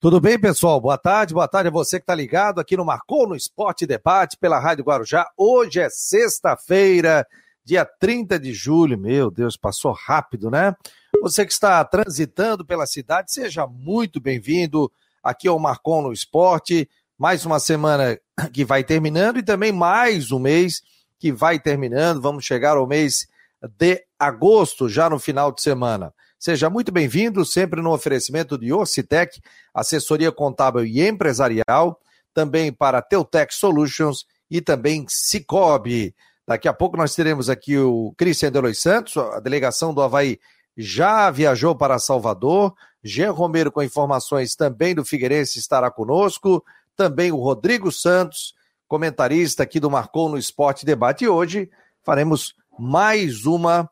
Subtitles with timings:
[0.00, 0.80] Tudo bem, pessoal?
[0.80, 4.34] Boa tarde, boa tarde a você que está ligado aqui no Marcou no Esporte Debate
[4.38, 5.30] pela Rádio Guarujá.
[5.36, 7.26] Hoje é sexta-feira,
[7.62, 8.96] dia 30 de julho.
[8.96, 10.74] Meu Deus, passou rápido, né?
[11.20, 14.90] Você que está transitando pela cidade, seja muito bem-vindo
[15.22, 16.88] aqui ao Marcou no Esporte.
[17.18, 18.18] Mais uma semana
[18.54, 20.82] que vai terminando e também mais um mês
[21.18, 22.22] que vai terminando.
[22.22, 23.28] Vamos chegar ao mês
[23.76, 26.10] de agosto, já no final de semana.
[26.40, 29.42] Seja muito bem-vindo, sempre no oferecimento de Ocitec,
[29.74, 32.00] assessoria contábil e empresarial,
[32.32, 36.14] também para Teutec Solutions e também Cicobi.
[36.48, 40.40] Daqui a pouco nós teremos aqui o Cristian Delois Santos, a delegação do Havaí
[40.78, 42.74] já viajou para Salvador.
[43.04, 46.64] Jean Romero com informações também do Figueirense estará conosco.
[46.96, 48.54] Também o Rodrigo Santos,
[48.88, 51.24] comentarista aqui do Marcou no Esporte Debate.
[51.24, 51.68] E hoje
[52.02, 53.90] faremos mais uma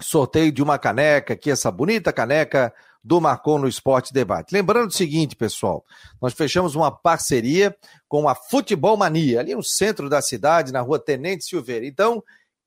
[0.00, 4.52] sorteio de uma caneca, aqui essa bonita caneca do Marcon no Esporte Debate.
[4.52, 5.84] Lembrando o seguinte, pessoal,
[6.20, 7.74] nós fechamos uma parceria
[8.08, 11.86] com a Futebol Mania, ali no centro da cidade, na rua Tenente Silveira.
[11.86, 12.22] Então,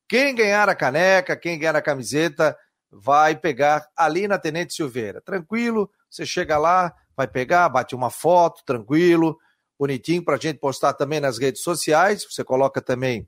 [0.08, 2.58] quem ganhar a caneca, quem ganhar a camiseta,
[2.92, 5.22] vai pegar ali na Tenente Silveira.
[5.22, 9.38] Tranquilo, você chega lá, vai pegar, bate uma foto, tranquilo,
[9.80, 12.26] bonitinho, para a gente postar também nas redes sociais.
[12.30, 13.28] Você coloca também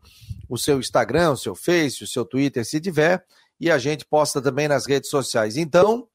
[0.50, 3.24] o seu Instagram, o seu Face, o seu Twitter, se tiver
[3.64, 5.56] e a gente posta também nas redes sociais.
[5.56, 6.06] Então,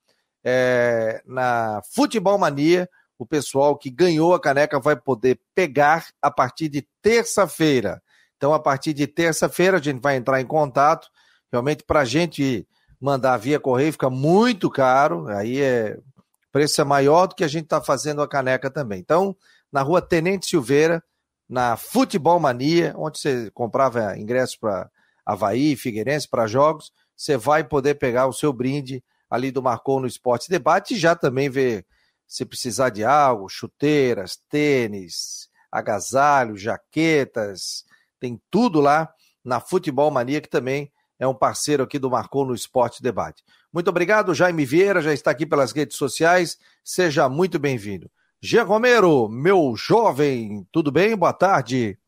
[0.44, 2.86] é, na Futebol Mania,
[3.18, 8.02] o pessoal que ganhou a caneca vai poder pegar a partir de terça-feira.
[8.36, 11.08] Então, a partir de terça-feira, a gente vai entrar em contato.
[11.50, 12.68] Realmente, para a gente
[13.00, 15.26] mandar via correio fica muito caro.
[15.28, 19.00] Aí é o preço é maior do que a gente está fazendo a caneca também.
[19.00, 19.34] Então,
[19.72, 21.02] na rua Tenente Silveira,
[21.48, 24.90] na Futebol Mania, onde você comprava ingressos para
[25.24, 30.06] Havaí, Figueirense, para jogos, você vai poder pegar o seu brinde ali do Marcou no
[30.06, 31.84] Esporte Debate e já também ver
[32.28, 37.84] se precisar de algo, chuteiras, tênis, agasalho, jaquetas,
[38.20, 39.12] tem tudo lá
[39.44, 43.42] na Futebol Mania, que também é um parceiro aqui do Marcou no Esporte Debate.
[43.72, 48.08] Muito obrigado, Jaime Vieira, já está aqui pelas redes sociais, seja muito bem-vindo.
[48.40, 51.16] Jean Romero, meu jovem, tudo bem?
[51.16, 51.98] Boa tarde.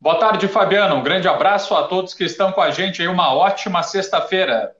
[0.00, 0.94] Boa tarde, Fabiano.
[0.94, 3.08] Um grande abraço a todos que estão com a gente aí.
[3.08, 4.72] Uma ótima sexta-feira.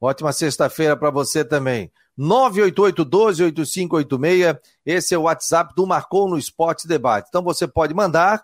[0.00, 1.92] Ótima sexta-feira para você também.
[2.18, 4.58] 988-12-8586.
[4.84, 7.28] Esse é o WhatsApp do Marcou no Esporte Debate.
[7.28, 8.42] Então você pode mandar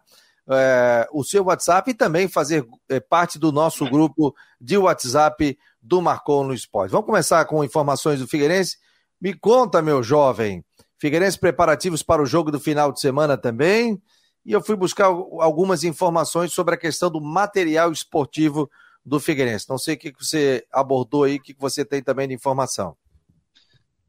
[0.49, 6.01] é, o seu WhatsApp e também fazer é, parte do nosso grupo de WhatsApp do
[6.01, 6.93] Marcou no Esporte.
[6.93, 8.77] Vamos começar com informações do Figueirense.
[9.21, 10.65] Me conta, meu jovem.
[11.01, 14.01] Figueirense preparativos para o jogo do final de semana também
[14.45, 18.71] e eu fui buscar algumas informações sobre a questão do material esportivo
[19.05, 19.69] do Figueirense.
[19.69, 22.97] Não sei o que você abordou aí, o que você tem também de informação.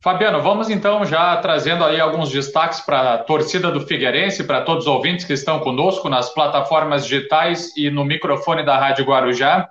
[0.03, 4.85] Fabiano, vamos então já trazendo aí alguns destaques para a torcida do Figueirense, para todos
[4.85, 9.67] os ouvintes que estão conosco nas plataformas digitais e no microfone da Rádio Guarujá,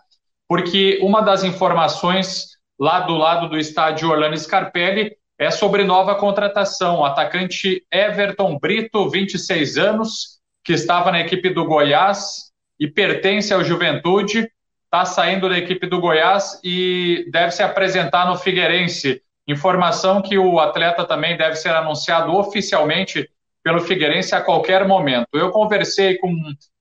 [0.49, 7.01] porque uma das informações lá do lado do estádio Orlando Scarpelli é sobre nova contratação.
[7.01, 13.65] O atacante Everton Brito, 26 anos, que estava na equipe do Goiás e pertence ao
[13.65, 14.51] Juventude,
[14.85, 19.23] está saindo da equipe do Goiás e deve se apresentar no Figueirense.
[19.47, 23.29] Informação que o atleta também deve ser anunciado oficialmente
[23.63, 25.29] pelo Figueirense a qualquer momento.
[25.33, 26.35] Eu conversei com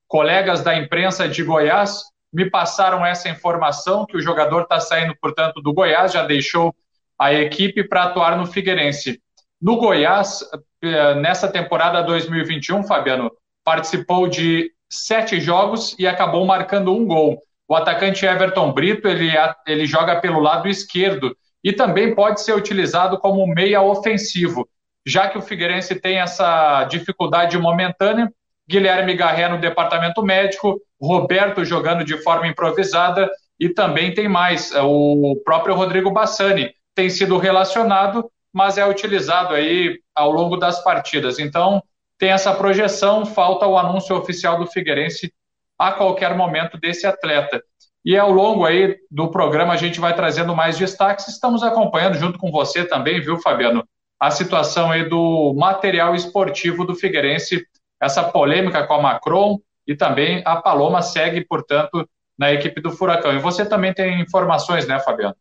[0.07, 2.03] colegas da imprensa de Goiás,
[2.33, 6.73] me passaram essa informação que o jogador está saindo, portanto, do Goiás, já deixou
[7.17, 9.21] a equipe para atuar no Figueirense.
[9.61, 10.39] No Goiás,
[10.81, 13.31] eh, nessa temporada 2021, Fabiano,
[13.69, 17.39] participou de sete jogos e acabou marcando um gol.
[17.67, 19.29] O atacante Everton Brito, ele,
[19.67, 24.67] ele joga pelo lado esquerdo e também pode ser utilizado como meia ofensivo.
[25.05, 28.33] Já que o Figueirense tem essa dificuldade momentânea,
[28.67, 35.39] Guilherme Garré no departamento médico, Roberto jogando de forma improvisada e também tem mais, o
[35.45, 41.37] próprio Rodrigo Bassani tem sido relacionado, mas é utilizado aí ao longo das partidas.
[41.37, 41.83] Então,
[42.19, 45.33] tem essa projeção, falta o anúncio oficial do Figueirense
[45.77, 47.63] a qualquer momento desse atleta.
[48.03, 51.29] E ao longo aí do programa a gente vai trazendo mais destaques.
[51.29, 53.87] Estamos acompanhando junto com você também, viu, Fabiano,
[54.19, 57.65] a situação aí do material esportivo do Figueirense,
[58.01, 59.57] essa polêmica com a Macron
[59.87, 62.07] e também a Paloma segue, portanto,
[62.37, 63.33] na equipe do Furacão.
[63.33, 65.35] E você também tem informações, né, Fabiano?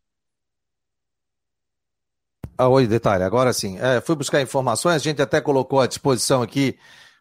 [2.61, 3.77] Ah, oi, detalhe, agora sim.
[3.79, 6.77] É, fui buscar informações, a gente até colocou à disposição aqui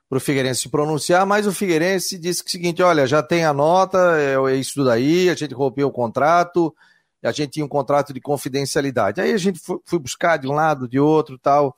[0.08, 3.22] para o Figueirense se pronunciar, mas o Figueirense disse que é o seguinte: olha, já
[3.22, 6.74] tem a nota, é, é isso tudo aí, a gente rompeu o contrato,
[7.22, 9.20] a gente tinha um contrato de confidencialidade.
[9.20, 11.76] Aí a gente foi buscar de um lado, de outro tal.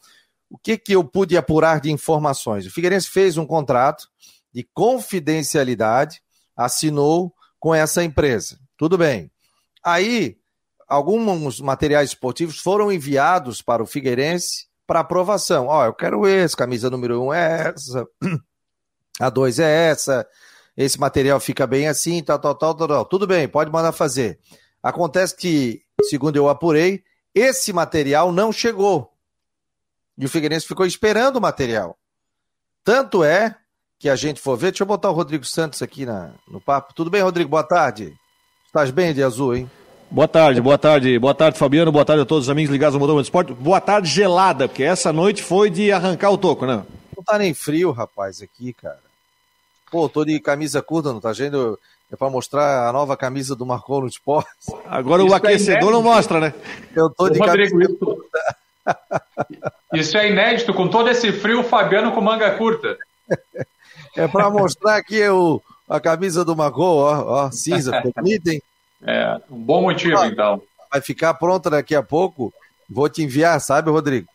[0.49, 2.65] o que, que eu pude apurar de informações?
[2.65, 4.09] O Figueirense fez um contrato
[4.51, 6.23] de confidencialidade,
[6.57, 8.59] assinou com essa empresa.
[8.79, 9.31] Tudo bem.
[9.85, 10.40] Aí,
[10.91, 15.69] alguns materiais esportivos foram enviados para o Figueirense para aprovação.
[15.69, 18.05] Ó, oh, eu quero esse, camisa número um é essa,
[19.21, 20.27] a dois é essa,
[20.77, 23.05] esse material fica bem assim, tal, tal, tal, tal.
[23.05, 24.41] Tudo bem, pode mandar fazer.
[24.83, 29.13] Acontece que, segundo eu apurei, esse material não chegou.
[30.19, 31.97] E o Figueirense ficou esperando o material.
[32.83, 33.57] Tanto é
[33.99, 34.73] que a gente for ver.
[34.73, 36.95] Deixa eu botar o Rodrigo Santos aqui na, no papo.
[36.95, 37.51] Tudo bem, Rodrigo?
[37.51, 38.13] Boa tarde.
[38.67, 39.71] Estás bem de azul, hein?
[40.11, 43.07] Boa tarde, boa tarde, boa tarde, Fabiano, boa tarde a todos os amigos ligados ao
[43.07, 43.53] do Esporte.
[43.53, 46.83] Boa tarde gelada, porque essa noite foi de arrancar o toco, né?
[47.17, 48.99] Não tá nem frio, rapaz, aqui, cara.
[49.89, 51.79] Pô, tô de camisa curta, não tá vendo?
[52.11, 54.51] É para mostrar a nova camisa do Marcou no Esporte.
[54.85, 56.55] Agora Isso o é aquecedor é não mostra, né?
[56.97, 58.57] Eu tô de Rodrigo, camisa curta.
[59.95, 62.99] Isso é inédito, com todo esse frio, o Fabiano com manga curta.
[64.17, 68.61] É para mostrar aqui o, a camisa do Marcou, ó, ó cinza, bonita, hein?
[69.03, 70.63] É, um bom motivo, então.
[70.91, 72.53] Vai ficar pronta daqui a pouco.
[72.89, 74.29] Vou te enviar, sabe, Rodrigo?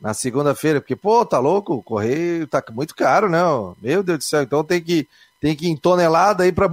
[0.00, 1.74] Na segunda-feira, porque, pô, tá louco?
[1.74, 3.40] O correio tá muito caro, né?
[3.80, 5.08] Meu Deus do céu, então tem que,
[5.40, 6.68] tem que ir em tonelada aí para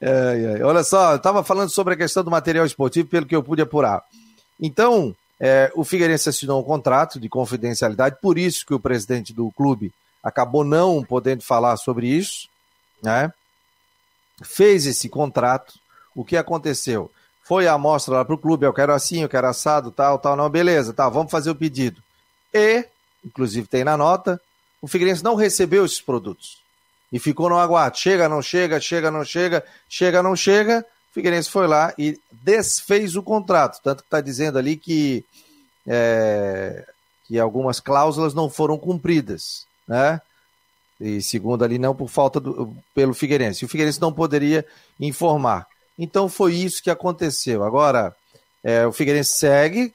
[0.00, 0.64] é, é.
[0.64, 3.62] Olha só, eu tava falando sobre a questão do material esportivo, pelo que eu pude
[3.62, 4.02] apurar.
[4.60, 9.50] Então, é, o Figueirense assinou um contrato de confidencialidade, por isso que o presidente do
[9.52, 12.48] clube acabou não podendo falar sobre isso,
[13.02, 13.32] né?
[14.42, 15.74] Fez esse contrato.
[16.14, 17.10] O que aconteceu?
[17.42, 20.34] Foi a amostra lá para o clube, eu quero assim, eu quero assado, tal, tal,
[20.34, 22.02] não, beleza, tá, vamos fazer o pedido.
[22.52, 22.84] E,
[23.24, 24.40] inclusive tem na nota,
[24.82, 26.60] o Figueirense não recebeu esses produtos.
[27.12, 27.96] E ficou no aguardo.
[27.98, 30.84] Chega, não chega, chega, não chega, chega, não chega.
[31.12, 33.80] Figueirense foi lá e desfez o contrato.
[33.82, 35.24] Tanto que está dizendo ali que,
[35.86, 36.84] é,
[37.26, 40.20] que algumas cláusulas não foram cumpridas, né?
[41.00, 43.64] E segundo ali, não por falta do, pelo Figueirense.
[43.64, 44.64] O Figueirense não poderia
[44.98, 45.66] informar.
[45.98, 47.64] Então foi isso que aconteceu.
[47.64, 48.14] Agora,
[48.64, 49.92] é, o Figueirense segue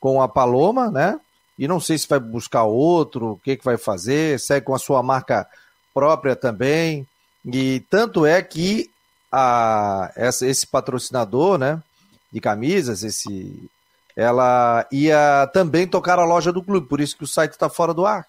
[0.00, 1.18] com a Paloma, né?
[1.58, 4.78] E não sei se vai buscar outro, o que, que vai fazer, segue com a
[4.78, 5.46] sua marca
[5.94, 7.06] própria também.
[7.44, 8.90] E tanto é que
[9.30, 11.82] a, essa, esse patrocinador, né,
[12.30, 13.68] de camisas, esse,
[14.16, 17.94] ela ia também tocar a loja do clube, por isso que o site está fora
[17.94, 18.26] do ar.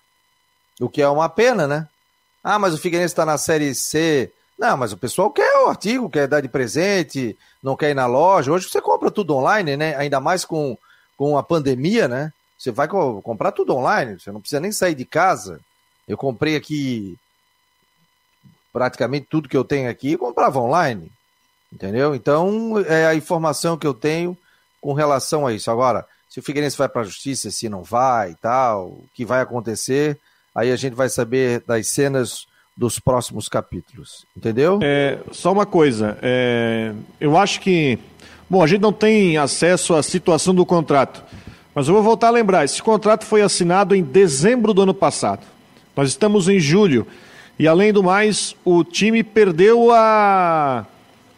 [0.79, 1.87] O que é uma pena, né?
[2.43, 4.31] Ah, mas o Figueirense está na Série C.
[4.59, 8.05] Não, mas o pessoal quer o artigo, quer dar de presente, não quer ir na
[8.05, 8.51] loja.
[8.51, 9.95] Hoje você compra tudo online, né?
[9.95, 10.77] Ainda mais com,
[11.17, 12.33] com a pandemia, né?
[12.57, 15.59] Você vai co comprar tudo online, você não precisa nem sair de casa.
[16.07, 17.17] Eu comprei aqui
[18.71, 21.11] praticamente tudo que eu tenho aqui comprava online.
[21.71, 22.13] Entendeu?
[22.13, 24.37] Então, é a informação que eu tenho
[24.79, 25.71] com relação a isso.
[25.71, 29.25] Agora, se o Figueirense vai para a justiça, se não vai e tal, o que
[29.25, 30.19] vai acontecer,
[30.53, 32.45] aí a gente vai saber das cenas
[32.75, 34.25] dos próximos capítulos.
[34.35, 34.79] Entendeu?
[34.81, 36.17] É, só uma coisa.
[36.21, 37.97] É, eu acho que.
[38.49, 41.23] Bom, a gente não tem acesso à situação do contrato.
[41.73, 45.45] Mas eu vou voltar a lembrar: esse contrato foi assinado em dezembro do ano passado.
[45.95, 47.07] Nós estamos em julho.
[47.57, 50.85] E além do mais, o time perdeu a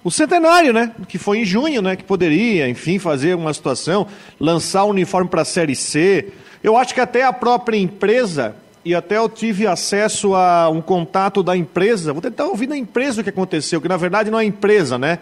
[0.04, 0.92] o centenário, né?
[1.08, 1.96] Que foi em junho, né?
[1.96, 4.08] Que poderia, enfim, fazer uma situação,
[4.40, 6.32] lançar o uniforme para a Série C.
[6.64, 11.42] Eu acho que até a própria empresa, e até eu tive acesso a um contato
[11.42, 14.46] da empresa, vou tentar ouvir da empresa o que aconteceu, que na verdade não é
[14.46, 15.20] empresa, né?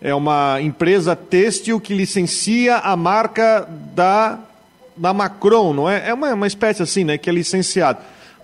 [0.00, 4.38] É uma empresa têxtil que licencia a marca da,
[4.96, 6.10] da Macron, não é?
[6.10, 7.18] É uma, uma espécie assim, né?
[7.18, 7.98] Que é licenciado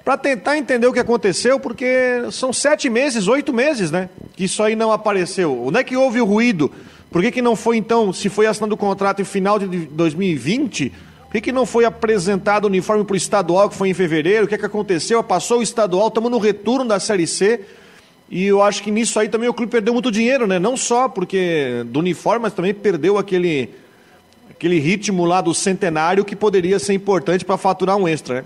[0.09, 4.09] para tentar entender o que aconteceu, porque são sete meses, oito meses, né?
[4.35, 5.67] Que isso aí não apareceu.
[5.67, 6.73] Onde é que houve o ruído?
[7.11, 10.95] Por que, que não foi, então, se foi assinado o contrato em final de 2020,
[11.29, 14.47] por que, que não foi apresentado o uniforme para o estadual, que foi em fevereiro?
[14.47, 15.23] O que, é que aconteceu?
[15.23, 17.61] Passou o estadual, estamos no retorno da Série C.
[18.31, 20.59] E eu acho que nisso aí também o clube perdeu muito dinheiro, né?
[20.59, 23.69] Não só porque do uniforme, mas também perdeu aquele,
[24.51, 28.45] aquele ritmo lá do centenário que poderia ser importante para faturar um extra, né?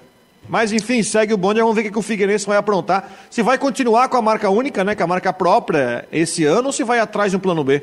[0.48, 3.08] Mas enfim, segue o bonde, vamos ver o que o Figueirense vai aprontar.
[3.30, 6.72] Se vai continuar com a marca única, né, com a marca própria esse ano, ou
[6.72, 7.80] se vai atrás de um plano B?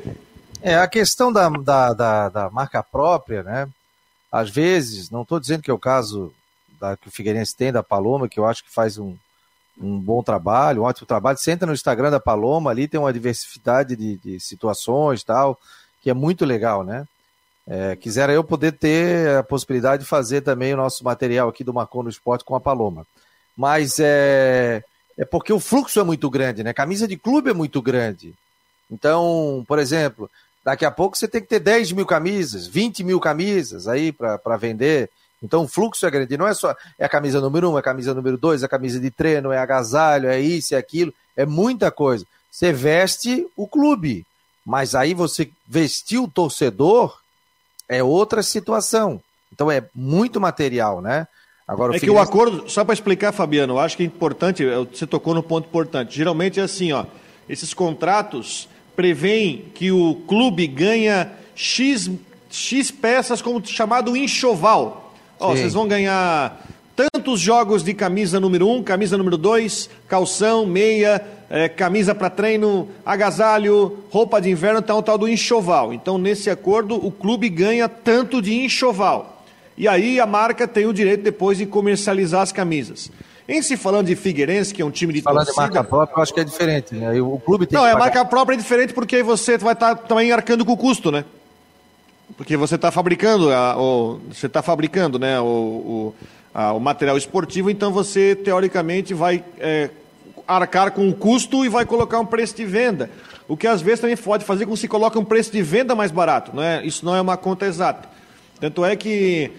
[0.60, 3.66] É, a questão da, da, da, da marca própria, né?
[4.30, 6.32] Às vezes, não estou dizendo que é o caso
[6.80, 9.16] da, que o Figueirense tem da Paloma, que eu acho que faz um,
[9.80, 11.38] um bom trabalho, um ótimo trabalho.
[11.38, 15.58] Você entra no Instagram da Paloma, ali tem uma diversidade de, de situações tal,
[16.00, 17.06] que é muito legal, né?
[17.66, 21.74] É, quisera eu poder ter a possibilidade de fazer também o nosso material aqui do
[21.74, 23.06] Marcon no Esporte com a Paloma.
[23.56, 24.82] Mas é,
[25.18, 26.72] é porque o fluxo é muito grande, né?
[26.72, 28.34] Camisa de clube é muito grande.
[28.90, 30.28] Então, por exemplo,
[30.64, 34.56] daqui a pouco você tem que ter 10 mil camisas, 20 mil camisas aí para
[34.56, 35.10] vender.
[35.42, 36.36] Então o fluxo é grande.
[36.36, 38.68] Não é só é a camisa número um, é a camisa número dois, é a
[38.68, 41.12] camisa de treino, é agasalho, é isso, é aquilo.
[41.36, 42.26] É muita coisa.
[42.50, 44.26] Você veste o clube,
[44.64, 47.18] mas aí você vestir o torcedor
[47.88, 49.20] é outra situação.
[49.52, 51.26] Então é muito material, né?
[51.66, 55.06] Agora, é que o acordo, só para explicar, Fabiano, eu acho que é importante, você
[55.06, 56.16] tocou no ponto importante.
[56.16, 57.06] Geralmente é assim, ó,
[57.48, 58.68] esses contratos
[59.00, 62.10] prevêem que o clube ganha X,
[62.50, 65.14] X peças como chamado enxoval.
[65.38, 70.66] Ó, vocês vão ganhar tantos jogos de camisa número 1, um, camisa número 2, calção,
[70.66, 75.94] meia, é, camisa para treino, agasalho, roupa de inverno, tal, tal do enxoval.
[75.94, 79.46] Então, nesse acordo, o clube ganha tanto de enxoval.
[79.78, 83.10] E aí a marca tem o direito depois de comercializar as camisas.
[83.50, 85.66] Em se falando de Figueirense, que é um time de Falando torcida...
[85.66, 87.20] de marca própria, eu acho que é diferente, né?
[87.20, 90.02] O clube tem Não, é marca própria é diferente porque aí você vai estar tá
[90.02, 91.24] também arcando com o custo, né?
[92.36, 96.14] Porque você está fabricando, a, o, você está fabricando, né, o, o,
[96.54, 99.90] a, o, material esportivo, então você teoricamente vai é,
[100.46, 103.10] arcar com o custo e vai colocar um preço de venda.
[103.48, 105.92] O que às vezes também pode fazer com que se coloque um preço de venda
[105.96, 106.86] mais barato, não é?
[106.86, 108.08] Isso não é uma conta exata.
[108.60, 109.50] Tanto é que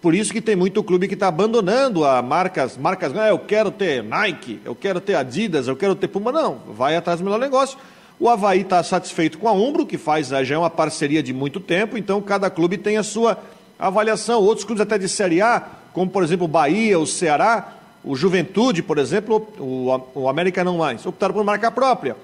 [0.00, 3.70] por isso que tem muito clube que está abandonando a marcas, marcas, ah, eu quero
[3.70, 6.30] ter Nike, eu quero ter Adidas, eu quero ter Puma.
[6.30, 7.76] Não, vai atrás do melhor negócio.
[8.20, 11.60] O Havaí está satisfeito com a Umbro, que faz já é uma parceria de muito
[11.60, 13.38] tempo, então cada clube tem a sua
[13.78, 14.40] avaliação.
[14.40, 17.74] Outros clubes até de Série A, como por exemplo o Bahia, o Ceará,
[18.04, 22.16] o Juventude, por exemplo, o, o América não mais, optaram por marca própria.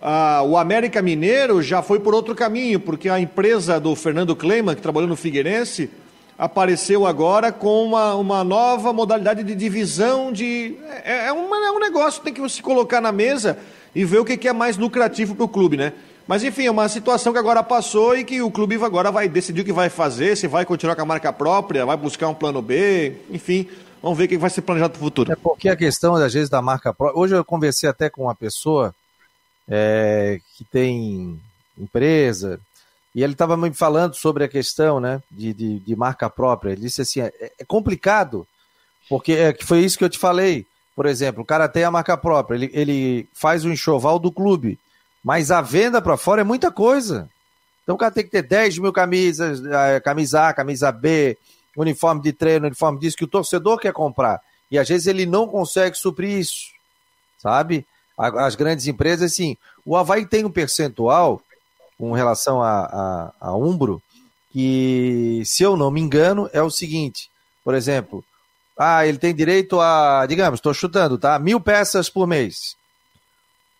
[0.00, 4.74] Ah, o América Mineiro já foi por outro caminho, porque a empresa do Fernando Kleiman,
[4.74, 5.90] que trabalhou no Figueirense,
[6.40, 10.74] apareceu agora com uma, uma nova modalidade de divisão de.
[11.04, 13.58] É, é, uma, é um negócio tem que se colocar na mesa
[13.94, 15.92] e ver o que, que é mais lucrativo para o clube, né?
[16.26, 19.60] Mas enfim, é uma situação que agora passou e que o clube agora vai decidir
[19.60, 22.62] o que vai fazer, se vai continuar com a marca própria, vai buscar um plano
[22.62, 23.68] B, enfim,
[24.02, 25.30] vamos ver o que vai ser planejado para o futuro.
[25.30, 27.20] É porque a questão, às vezes, da marca própria.
[27.20, 28.94] Hoje eu conversei até com uma pessoa
[29.68, 31.38] é, que tem
[31.76, 32.58] empresa,
[33.14, 36.72] e ele estava me falando sobre a questão né, de, de, de marca própria.
[36.72, 38.46] Ele disse assim: é, é complicado,
[39.08, 40.66] porque é, foi isso que eu te falei.
[40.94, 44.78] Por exemplo, o cara tem a marca própria, ele, ele faz o enxoval do clube,
[45.24, 47.28] mas a venda para fora é muita coisa.
[47.82, 49.60] Então o cara tem que ter 10 mil camisas,
[50.04, 51.36] camisa A, camisa B,
[51.76, 54.40] uniforme de treino, uniforme disso, que o torcedor quer comprar.
[54.70, 56.66] E às vezes ele não consegue suprir isso,
[57.38, 57.84] sabe?
[58.16, 61.42] As grandes empresas, assim, o Havaí tem um percentual
[62.00, 64.02] com relação a, a, a Umbro,
[64.50, 67.30] que, se eu não me engano, é o seguinte:
[67.62, 68.24] por exemplo,
[68.76, 71.38] ah, ele tem direito a, digamos, estou chutando, tá?
[71.38, 72.74] Mil peças por mês.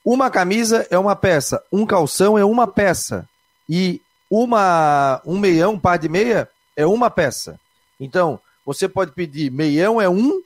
[0.04, 3.26] Uma camisa é uma peça, um calção é uma peça
[3.66, 7.58] e uma um meião, um par de meia é uma peça.
[7.98, 10.42] Então, você pode pedir meião é um,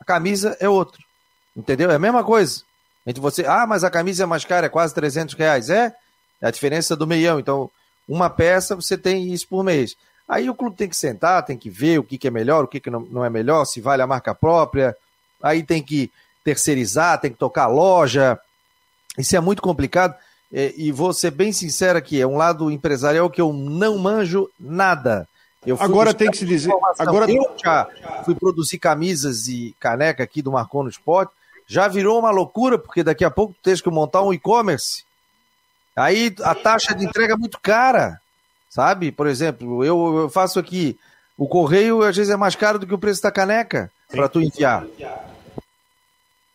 [0.00, 1.00] a camisa é outro.
[1.56, 1.90] Entendeu?
[1.90, 2.62] É a mesma coisa.
[3.06, 5.70] Entre você, ah, mas a camisa é mais cara, é quase 300 reais.
[5.70, 5.94] É,
[6.40, 7.38] a diferença do meião.
[7.38, 7.70] Então,
[8.08, 9.96] uma peça você tem isso por mês.
[10.28, 12.68] Aí o clube tem que sentar, tem que ver o que, que é melhor, o
[12.68, 14.96] que, que não, é melhor, se vale a marca própria.
[15.42, 16.10] Aí tem que
[16.44, 18.38] terceirizar, tem que tocar a loja.
[19.16, 20.14] Isso é muito complicado.
[20.52, 24.48] É, e vou ser bem sincero aqui, é um lado empresarial que eu não manjo
[24.58, 25.28] nada.
[25.78, 26.72] agora tem que se dizer.
[26.98, 27.86] Agora eu já
[28.24, 31.32] fui produzir camisas e caneca aqui do Marcon no Esporte.
[31.66, 35.04] Já virou uma loucura, porque daqui a pouco tu tens que montar um e-commerce
[35.98, 38.20] Aí a taxa de entrega é muito cara,
[38.70, 39.10] sabe?
[39.10, 40.96] Por exemplo, eu, eu faço aqui,
[41.36, 44.40] o correio às vezes é mais caro do que o preço da caneca para tu
[44.40, 44.86] enviar.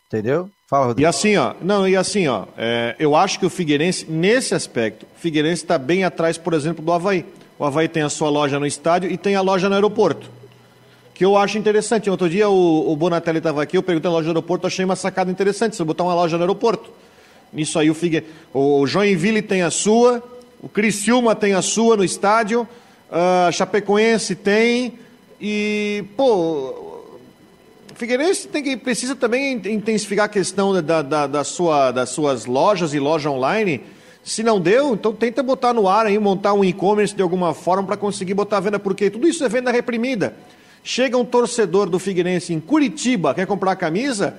[0.06, 0.50] Entendeu?
[0.66, 1.04] Fala, Rodrigo.
[1.04, 5.04] E assim, ó, não, e assim, ó, é, eu acho que o Figueirense, nesse aspecto,
[5.14, 7.26] o Figueirense está bem atrás, por exemplo, do Havaí.
[7.58, 10.30] O Havaí tem a sua loja no estádio e tem a loja no aeroporto.
[11.12, 12.08] Que eu acho interessante.
[12.10, 14.96] Outro dia o, o Bonatelli estava aqui, eu perguntei na loja do aeroporto, achei uma
[14.96, 15.76] sacada interessante.
[15.76, 16.90] Se eu botar uma loja no aeroporto,
[17.54, 18.24] Nisso aí o Figue...
[18.52, 20.22] o Joinville tem a sua,
[20.60, 22.66] o Criciúma tem a sua no estádio,
[23.10, 24.94] a Chapecoense tem
[25.40, 26.84] e pô,
[27.94, 32.92] Figueirense tem que precisa também intensificar a questão da, da, da sua, das suas lojas
[32.92, 33.82] e loja online.
[34.24, 37.84] Se não deu, então tenta botar no ar aí, montar um e-commerce de alguma forma
[37.84, 40.34] para conseguir botar a venda, porque tudo isso é venda reprimida.
[40.82, 44.34] Chega um torcedor do Figueirense em Curitiba, quer comprar a camisa,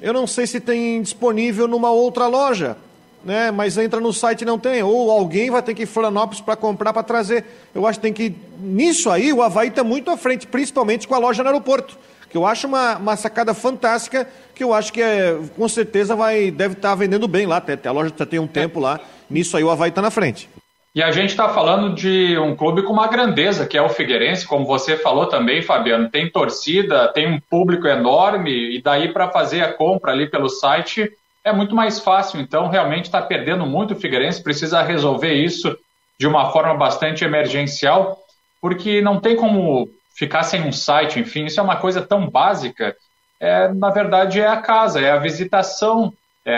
[0.00, 2.76] eu não sei se tem disponível numa outra loja,
[3.24, 3.50] né?
[3.50, 4.82] Mas entra no site e não tem.
[4.82, 7.44] Ou alguém vai ter que ir Florianópolis para comprar, para trazer.
[7.74, 8.34] Eu acho que tem que.
[8.60, 11.98] Nisso aí, o Havaí está muito à frente, principalmente com a loja no aeroporto.
[12.30, 16.50] Que eu acho uma, uma sacada fantástica, que eu acho que é, com certeza vai,
[16.50, 17.56] deve estar tá vendendo bem lá.
[17.56, 19.00] Até, a loja já tem um tempo lá.
[19.28, 20.48] Nisso aí o Havaí está na frente.
[20.94, 24.46] E a gente está falando de um clube com uma grandeza, que é o Figueirense,
[24.46, 26.10] como você falou também, Fabiano.
[26.10, 31.08] Tem torcida, tem um público enorme, e daí para fazer a compra ali pelo site
[31.44, 32.40] é muito mais fácil.
[32.40, 35.76] Então, realmente está perdendo muito o Figueirense, precisa resolver isso
[36.18, 38.18] de uma forma bastante emergencial,
[38.60, 42.96] porque não tem como ficar sem um site, enfim, isso é uma coisa tão básica.
[43.38, 46.12] É, na verdade, é a casa, é a visitação,
[46.44, 46.52] é,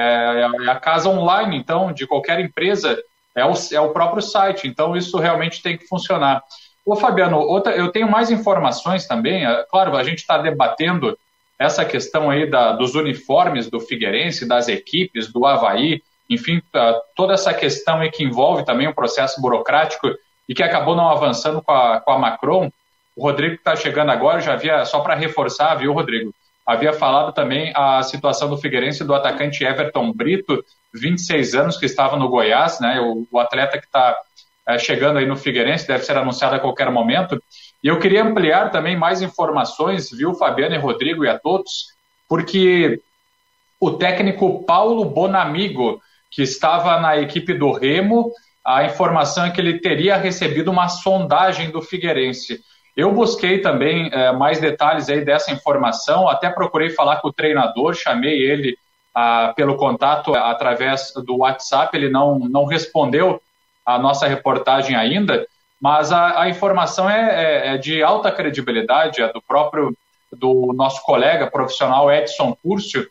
[0.65, 2.99] é a casa online, então, de qualquer empresa
[3.35, 6.43] é o, é o próprio site, então isso realmente tem que funcionar.
[6.85, 11.17] Ô Fabiano, outra, eu tenho mais informações também, é, claro, a gente está debatendo
[11.59, 17.35] essa questão aí da, dos uniformes do Figueirense, das equipes, do Havaí, enfim, tá, toda
[17.35, 20.09] essa questão aí que envolve também o processo burocrático
[20.49, 22.71] e que acabou não avançando com a, com a Macron.
[23.15, 26.35] O Rodrigo está chegando agora, já havia, só para reforçar, viu, Rodrigo?
[26.71, 32.17] Havia falado também a situação do Figueirense do atacante Everton Brito, 26 anos, que estava
[32.17, 33.01] no Goiás, né?
[33.01, 34.17] O, o atleta que está
[34.69, 37.43] é, chegando aí no Figueirense deve ser anunciado a qualquer momento.
[37.83, 41.89] E eu queria ampliar também mais informações, viu, Fabiano e Rodrigo e a todos,
[42.29, 43.01] porque
[43.81, 46.01] o técnico Paulo Bonamigo,
[46.31, 48.31] que estava na equipe do Remo,
[48.65, 52.61] a informação é que ele teria recebido uma sondagem do Figueirense.
[52.97, 57.95] Eu busquei também é, mais detalhes aí dessa informação, até procurei falar com o treinador,
[57.95, 58.77] chamei ele
[59.15, 63.41] ah, pelo contato através do WhatsApp, ele não, não respondeu
[63.85, 65.47] a nossa reportagem ainda,
[65.81, 69.97] mas a, a informação é, é, é, de alta credibilidade, é do próprio
[70.33, 73.05] do nosso colega profissional Edson Curcio,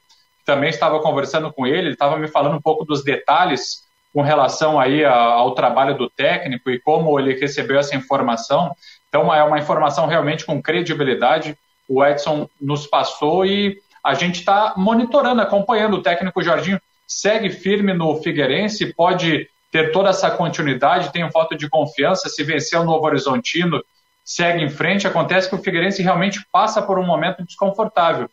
[0.46, 3.84] também estava conversando com ele, ele estava me falando um pouco dos detalhes
[4.14, 8.72] com relação aí ao trabalho do técnico e como ele recebeu essa informação.
[9.10, 11.58] Então é uma informação realmente com credibilidade.
[11.88, 15.96] O Edson nos passou e a gente está monitorando, acompanhando.
[15.98, 21.58] O técnico Jorginho segue firme no Figueirense, pode ter toda essa continuidade, tem um voto
[21.58, 22.30] de confiança.
[22.30, 23.84] Se vencer o Novo Horizontino,
[24.24, 25.08] segue em frente.
[25.08, 28.30] Acontece que o Figueirense realmente passa por um momento desconfortável.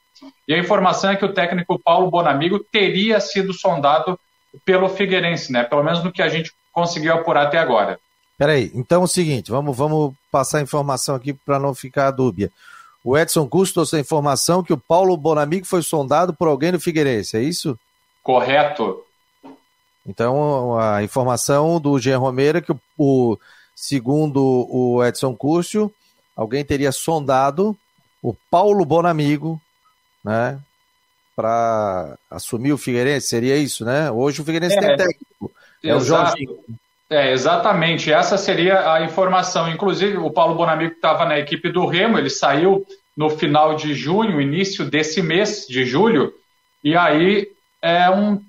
[0.47, 4.19] E a informação é que o técnico Paulo Bonamigo teria sido sondado
[4.65, 5.65] pelo Figueirense, né?
[5.65, 7.99] Pelo menos no que a gente conseguiu apurar até agora.
[8.39, 12.53] Peraí, então é o seguinte, vamos, vamos passar a informação aqui para não ficar dúvida.
[13.03, 16.81] O Edson Custo trouxe a informação que o Paulo Bonamigo foi sondado por alguém do
[16.81, 17.79] Figueirense, é isso?
[18.23, 19.05] Correto.
[20.05, 23.39] Então, a informação do Jean Romero é que, o, o
[23.75, 25.93] segundo o Edson Cúrcio,
[26.37, 27.77] alguém teria sondado
[28.23, 29.61] o Paulo Bonamigo,
[30.25, 30.59] né,
[31.35, 34.11] para assumir o Figueirense, seria isso, né?
[34.11, 35.53] Hoje o Figueirense é, tem técnico,
[35.85, 36.59] é o Jorginho.
[37.09, 39.69] É, exatamente, essa seria a informação.
[39.69, 42.85] Inclusive, o Paulo Bonamigo estava na equipe do Remo, ele saiu
[43.17, 46.33] no final de junho, início desse mês de julho,
[46.83, 47.47] e aí
[47.81, 48.41] é um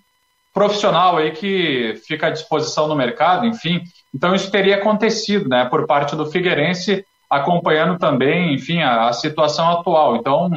[0.54, 3.84] profissional aí que fica à disposição no mercado, enfim.
[4.14, 9.70] Então isso teria acontecido, né, por parte do Figueirense, acompanhando também, enfim, a, a situação
[9.70, 10.16] atual.
[10.16, 10.50] Então,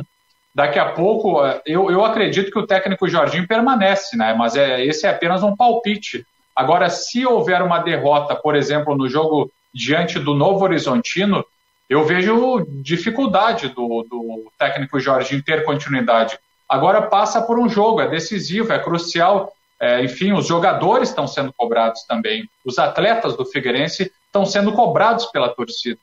[0.55, 5.07] daqui a pouco, eu, eu acredito que o técnico Jorginho permanece, né, mas é, esse
[5.07, 6.25] é apenas um palpite.
[6.55, 11.45] Agora, se houver uma derrota, por exemplo, no jogo diante do Novo Horizontino,
[11.89, 16.39] eu vejo dificuldade do, do técnico Jorginho ter continuidade.
[16.69, 21.55] Agora passa por um jogo, é decisivo, é crucial é, enfim, os jogadores estão sendo
[21.55, 22.49] cobrados também.
[22.63, 25.99] Os atletas do Figueirense estão sendo cobrados pela torcida.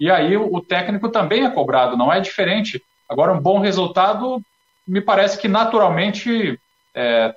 [0.00, 2.82] E aí o técnico também é cobrado, não é diferente.
[3.08, 4.42] Agora, um bom resultado,
[4.86, 6.58] me parece que naturalmente
[6.92, 7.32] é,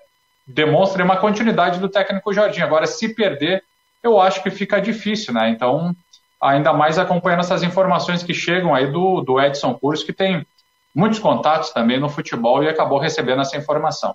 [0.45, 2.61] demonstra uma continuidade do técnico Jardim.
[2.61, 3.63] Agora, se perder,
[4.01, 5.49] eu acho que fica difícil, né?
[5.49, 5.95] Então,
[6.41, 10.45] ainda mais acompanhando essas informações que chegam aí do, do Edson Curso, que tem
[10.93, 14.13] muitos contatos também no futebol e acabou recebendo essa informação.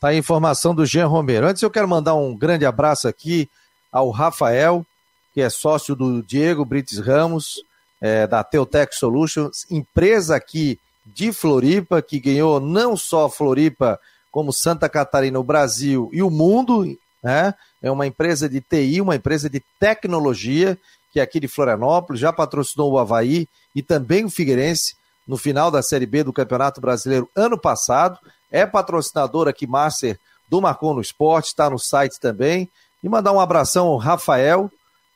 [0.00, 1.46] Tá a informação do Jean Romero.
[1.46, 3.48] Antes eu quero mandar um grande abraço aqui
[3.90, 4.84] ao Rafael,
[5.34, 7.62] que é sócio do Diego Brites Ramos,
[8.00, 13.98] é, da Teutec Solutions, empresa aqui de Floripa, que ganhou não só Floripa,
[14.30, 16.84] como Santa Catarina, o Brasil e o mundo,
[17.22, 17.54] né?
[17.82, 20.78] É uma empresa de TI, uma empresa de tecnologia,
[21.12, 24.94] que é aqui de Florianópolis, já patrocinou o Havaí e também o Figueirense
[25.26, 28.18] no final da Série B do Campeonato Brasileiro ano passado
[28.50, 32.68] é patrocinador aqui, Master, do Marcon no Esporte, está no site também.
[33.02, 34.70] E mandar um abração ao Rafael,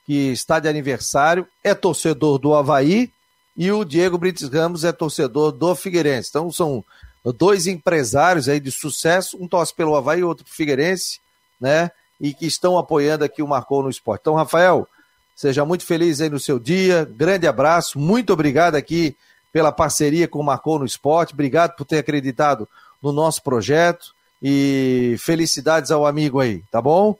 [0.07, 3.11] que está de aniversário, é torcedor do Havaí,
[3.57, 6.29] e o Diego Brites Ramos é torcedor do Figueirense.
[6.31, 6.85] Então são
[7.33, 11.21] dois empresários aí de sucesso, um torce pelo Havaí e outro pro Figueirense,
[11.61, 11.91] né?
[12.21, 14.21] E que estão apoiando aqui o Marcon no Esporte.
[14.21, 14.87] Então, Rafael,
[15.35, 19.17] seja muito feliz aí no seu dia, grande abraço, muito obrigado aqui
[19.53, 22.69] pela parceria com o Marcon no Esporte, obrigado por ter acreditado
[23.03, 27.17] no nosso projeto e felicidades ao amigo aí, tá bom?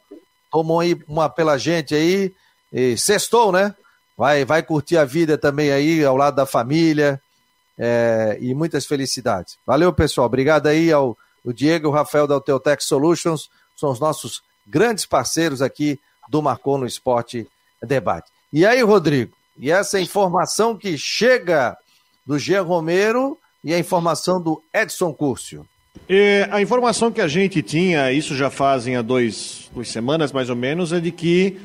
[0.51, 2.33] Tomou aí uma pela gente aí
[2.73, 3.75] E sextou, né?
[4.17, 7.21] Vai, vai curtir a vida também aí ao lado da família
[7.79, 9.57] é, e muitas felicidades.
[9.67, 10.27] Valeu, pessoal.
[10.27, 13.49] Obrigado aí ao, ao Diego e o Rafael da Teutec Solutions.
[13.77, 17.47] São os nossos grandes parceiros aqui do Marcou no Esporte
[17.83, 18.31] Debate.
[18.53, 19.33] E aí, Rodrigo?
[19.59, 21.77] E essa informação que chega
[22.27, 25.67] do Jean Romero e a informação do Edson Curcio.
[26.09, 30.51] É, a informação que a gente tinha, isso já fazem há dois, duas semanas mais
[30.51, 31.61] ou menos, é de que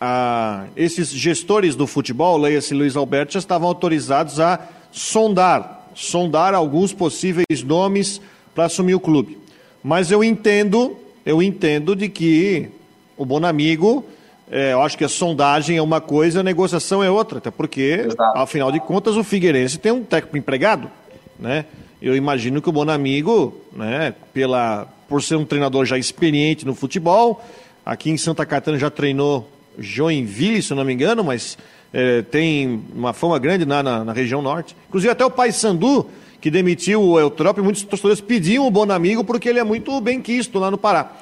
[0.00, 6.92] ah, esses gestores do futebol, leia-se Luiz Alberto, já estavam autorizados a sondar, sondar alguns
[6.92, 8.20] possíveis nomes
[8.54, 9.38] para assumir o clube.
[9.82, 12.68] Mas eu entendo, eu entendo de que
[13.16, 14.04] o Bonamigo,
[14.50, 18.04] é, eu acho que a sondagem é uma coisa, a negociação é outra, até porque,
[18.06, 18.38] Exato.
[18.38, 20.90] afinal de contas, o Figueirense tem um técnico empregado,
[21.38, 21.64] né?
[22.00, 27.44] Eu imagino que o Bonamigo, né, pela, por ser um treinador já experiente no futebol,
[27.84, 31.58] aqui em Santa Catarina já treinou Joinville, se não me engano, mas
[31.92, 34.76] é, tem uma fama grande na, na, na, região norte.
[34.88, 36.06] Inclusive até o pai Sandu,
[36.40, 40.58] que demitiu o Eutrópio, muitos torcedores pediam o Bonamigo porque ele é muito bem quisto
[40.58, 41.12] lá no Pará.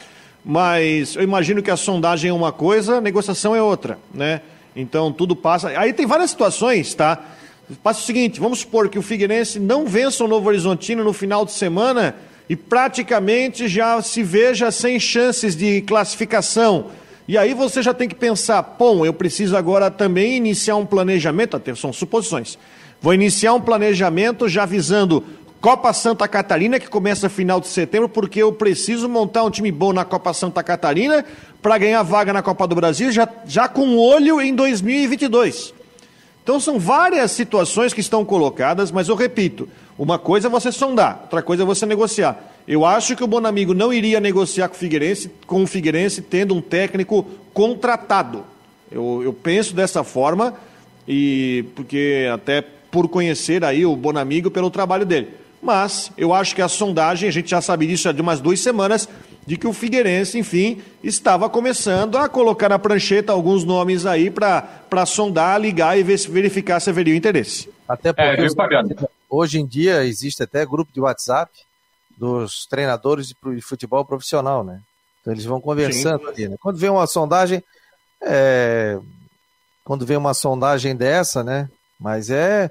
[0.45, 4.41] Mas eu imagino que a sondagem é uma coisa, a negociação é outra, né?
[4.77, 5.69] Então tudo passa.
[5.79, 7.19] Aí tem várias situações, tá?
[7.83, 11.45] Passa o seguinte: vamos supor que o Figueirense não vença o Novo Horizontino no final
[11.45, 12.15] de semana
[12.49, 16.87] e praticamente já se veja sem chances de classificação.
[17.29, 21.59] E aí você já tem que pensar, bom, eu preciso agora também iniciar um planejamento,
[21.59, 22.59] até são suposições.
[23.03, 25.23] Vou iniciar um planejamento já visando
[25.61, 29.93] Copa Santa Catarina, que começa final de setembro, porque eu preciso montar um time bom
[29.93, 31.23] na Copa Santa Catarina
[31.61, 35.75] para ganhar vaga na Copa do Brasil, já, já com olho em 2022.
[36.43, 41.21] Então são várias situações que estão colocadas, mas eu repito, uma coisa é você sondar,
[41.25, 42.43] outra coisa é você negociar.
[42.69, 46.55] Eu acho que o Bonamigo não iria negociar com o Figueirense, com o Figueirense tendo
[46.55, 48.45] um técnico contratado.
[48.93, 50.53] Eu, eu penso dessa forma,
[51.07, 55.29] e porque até por conhecer aí o Bonamigo pelo trabalho dele.
[55.63, 58.61] Mas eu acho que a sondagem, a gente já sabe disso há de umas duas
[58.61, 59.09] semanas,
[59.47, 65.07] de que o Figueirense, enfim, estava começando a colocar na prancheta alguns nomes aí para
[65.07, 67.71] sondar, ligar e ver, verificar se haveria interesse.
[67.89, 71.51] Até porque é, hoje em dia existe até grupo de WhatsApp
[72.19, 74.81] dos treinadores de futebol profissional, né?
[75.21, 76.29] Então eles vão conversando Sim.
[76.29, 76.57] ali, né?
[76.61, 77.63] Quando vem uma sondagem,
[78.21, 78.99] é...
[79.85, 81.69] quando vem uma sondagem dessa, né?
[81.99, 82.71] Mas é,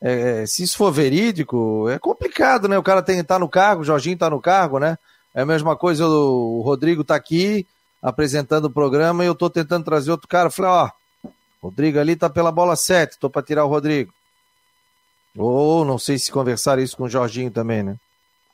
[0.00, 2.76] é, se isso for verídico, é complicado, né?
[2.78, 4.98] O cara tem que estar tá no cargo, o Jorginho está no cargo, né?
[5.34, 7.66] É a mesma coisa, o Rodrigo está aqui
[8.02, 10.46] apresentando o programa e eu estou tentando trazer outro cara.
[10.46, 10.90] Eu falei, ó,
[11.62, 14.12] Rodrigo ali tá pela bola 7, estou para tirar o Rodrigo.
[15.36, 17.96] Ou não sei se conversar isso com o Jorginho também, né?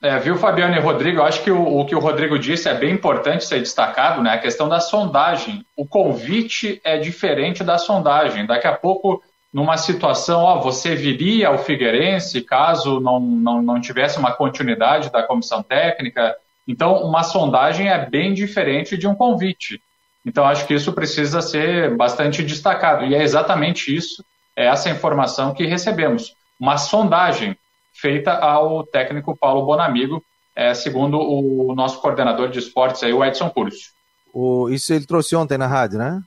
[0.04, 1.20] É, viu, Fabiano e Rodrigo?
[1.20, 4.34] Eu acho que o, o, que o Rodrigo disse é bem importante ser destacado, né?
[4.34, 5.64] A questão da sondagem.
[5.74, 8.44] O convite é diferente da sondagem.
[8.44, 14.18] Daqui a pouco, numa situação, ó, você viria ao Figueirense caso não, não, não tivesse
[14.18, 16.36] uma continuidade da comissão técnica,
[16.68, 19.80] então, uma sondagem é bem diferente de um convite.
[20.24, 23.06] Então, acho que isso precisa ser bastante destacado.
[23.06, 24.22] E é exatamente isso,
[24.54, 26.34] é essa informação que recebemos.
[26.60, 27.56] Uma sondagem
[28.04, 30.22] feita ao técnico Paulo Bonamigo,
[30.54, 33.94] é, segundo o nosso coordenador de esportes, aí, o Edson Curso.
[34.30, 36.20] O, isso ele trouxe ontem na rádio, né?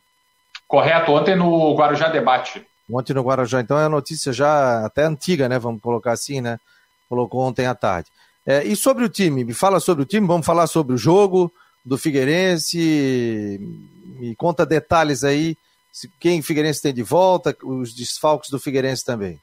[0.67, 2.65] Correto, ontem no Guarujá Debate.
[2.91, 5.59] Ontem no Guarujá, então é a notícia já até antiga, né?
[5.59, 6.57] Vamos colocar assim, né?
[7.07, 8.09] Colocou ontem à tarde.
[8.43, 11.53] É, e sobre o time, me fala sobre o time, vamos falar sobre o jogo
[11.85, 13.59] do Figueirense,
[14.19, 15.55] me conta detalhes aí,
[16.19, 19.39] quem o Figueirense tem de volta, os desfalques do Figueirense também.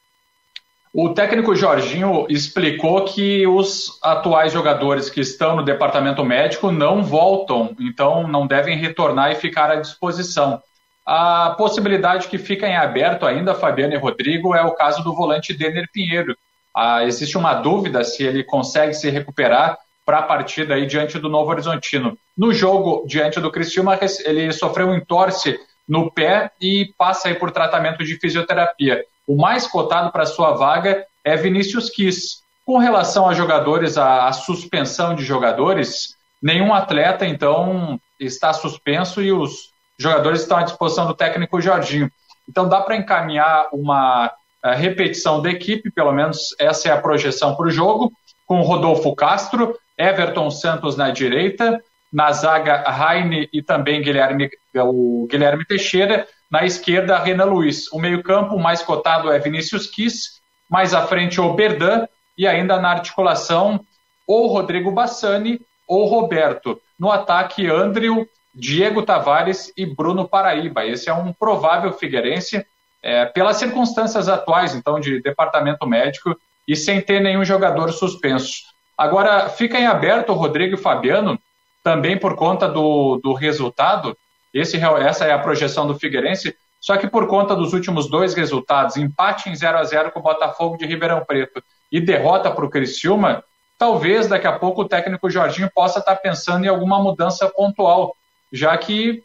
[0.97, 7.75] O técnico Jorginho explicou que os atuais jogadores que estão no departamento médico não voltam,
[7.81, 10.63] então não devem retornar e ficar à disposição.
[11.05, 15.53] A possibilidade que fica em aberto ainda, Fabiano e Rodrigo, é o caso do volante
[15.53, 16.37] Denner Pinheiro,
[16.73, 19.77] ah, existe uma dúvida se ele consegue se recuperar
[20.07, 22.17] para a partida aí diante do Novo Horizontino.
[22.39, 27.51] No jogo diante do Criciúma, ele sofreu um entorse no pé e passa aí por
[27.51, 29.05] tratamento de fisioterapia.
[29.27, 32.43] O mais cotado para sua vaga é Vinícius Kiss.
[32.65, 39.33] Com relação a jogadores, a, a suspensão de jogadores, nenhum atleta então está suspenso e
[39.33, 42.11] os jogadores estão à disposição do técnico Jorginho.
[42.49, 44.31] Então dá para encaminhar uma
[44.73, 48.13] repetição da equipe, pelo menos essa é a projeção para o jogo,
[48.47, 51.83] com Rodolfo Castro, Everton Santos na direita,
[52.13, 57.91] na zaga Raine e também Guilherme, o Guilherme Teixeira, na esquerda Renan Luiz.
[57.93, 60.41] O meio-campo mais cotado é Vinícius Kiss,
[60.71, 62.07] mais à frente o Berdan
[62.39, 63.85] e ainda na articulação
[64.25, 66.81] ou Rodrigo Bassani ou Roberto.
[66.97, 70.87] No ataque, Andrew, Diego Tavares e Bruno Paraíba.
[70.87, 72.65] Esse é um provável Figueirense
[73.03, 76.39] é, pelas circunstâncias atuais, então, de departamento médico
[76.69, 78.63] e sem ter nenhum jogador suspenso.
[78.97, 81.37] Agora, fica em aberto o Rodrigo e Fabiano,
[81.83, 84.17] também por conta do, do resultado.
[84.55, 88.97] Esse, essa é a projeção do Figueirense, só que por conta dos últimos dois resultados,
[88.97, 92.71] empate em 0 a 0 com o Botafogo de Ribeirão Preto e derrota para o
[92.71, 93.43] Criciúma,
[93.77, 98.15] talvez daqui a pouco o técnico Jorginho possa estar pensando em alguma mudança pontual,
[98.53, 99.25] já que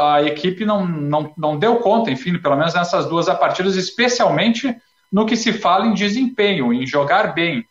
[0.00, 4.76] a equipe não, não, não deu conta, enfim, pelo menos nessas duas partidas, especialmente
[5.10, 7.64] no que se fala em desempenho, em jogar bem.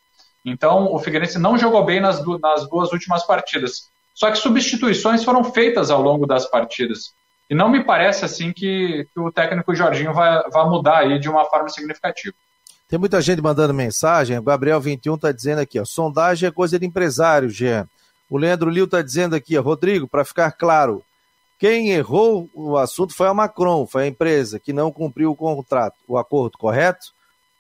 [0.44, 3.90] Então, o Figueirense não jogou bem nas, nas duas últimas partidas.
[4.14, 7.14] Só que substituições foram feitas ao longo das partidas.
[7.50, 11.30] E não me parece assim que, que o técnico Jorginho vai, vai mudar aí de
[11.30, 12.36] uma forma significativa.
[12.88, 14.38] Tem muita gente mandando mensagem.
[14.38, 17.88] O Gabriel21 está dizendo aqui, ó, sondagem é coisa de empresário, Jean.
[18.30, 21.04] O Leandro Lil está dizendo aqui, ó, Rodrigo, para ficar claro,
[21.60, 25.96] quem errou o assunto foi a Macron, foi a empresa que não cumpriu o contrato,
[26.08, 27.14] o acordo, correto?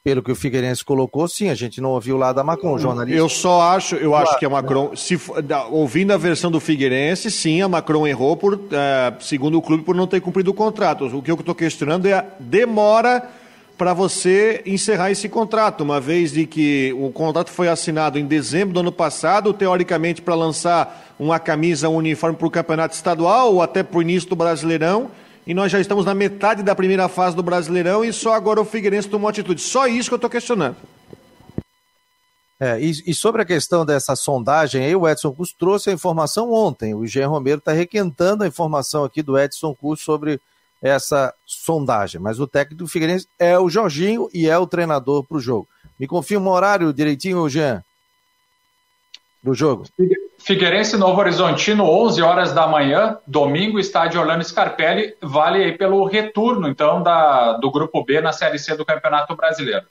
[0.03, 3.19] Pelo que o Figueirense colocou, sim, a gente não ouviu lá da Macron, jornalista.
[3.19, 5.19] Eu só acho, eu acho que a Macron, se,
[5.69, 9.93] ouvindo a versão do Figueirense, sim, a Macron errou por, é, segundo o clube, por
[9.93, 11.05] não ter cumprido o contrato.
[11.05, 13.29] O que eu estou questionando é a demora
[13.77, 18.73] para você encerrar esse contrato, uma vez de que o contrato foi assinado em dezembro
[18.73, 23.61] do ano passado, teoricamente para lançar uma camisa um uniforme para o campeonato estadual ou
[23.61, 25.11] até para o início do Brasileirão,
[25.45, 28.65] e nós já estamos na metade da primeira fase do Brasileirão e só agora o
[28.65, 29.62] Figueirense tomou atitude.
[29.62, 30.75] Só isso que eu estou questionando.
[32.60, 36.51] É, e, e, sobre a questão dessa sondagem, aí o Edson Cus trouxe a informação
[36.51, 36.93] ontem.
[36.93, 40.39] O Jean Romero está requentando a informação aqui do Edson Cus sobre
[40.80, 42.21] essa sondagem.
[42.21, 45.67] Mas o técnico do Figueirense é o Jorginho e é o treinador para o jogo.
[45.99, 47.84] Me confirma o horário direitinho, Jean,
[49.41, 49.86] do jogo.
[50.43, 56.67] Figueirense Novo Horizontino, 11 horas da manhã, domingo, estádio Orlando Scarpelli, vale aí pelo retorno,
[56.67, 59.86] então, da, do Grupo B na Série C do Campeonato Brasileiro.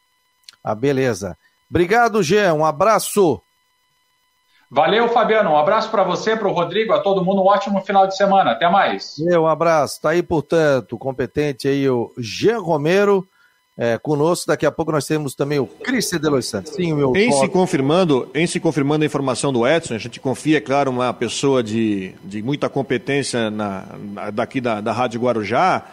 [0.63, 1.37] Ah, beleza.
[1.71, 3.41] Obrigado, Jean, um abraço.
[4.69, 5.51] Valeu, Fabiano.
[5.51, 7.43] Um abraço para você, para o Rodrigo, a todo mundo.
[7.43, 8.53] Um ótimo final de semana.
[8.53, 9.17] Até mais.
[9.19, 9.97] Um abraço.
[9.97, 13.27] Está aí, portanto, competente aí o Jean Romero.
[13.83, 16.75] É, conosco, daqui a pouco nós temos também o Cristian de Los Santos.
[16.75, 20.59] Sim, meu em se confirmando, em se confirmando a informação do Edson, a gente confia,
[20.59, 25.87] é claro, uma pessoa de, de muita competência na, na daqui da, da Rádio Guarujá,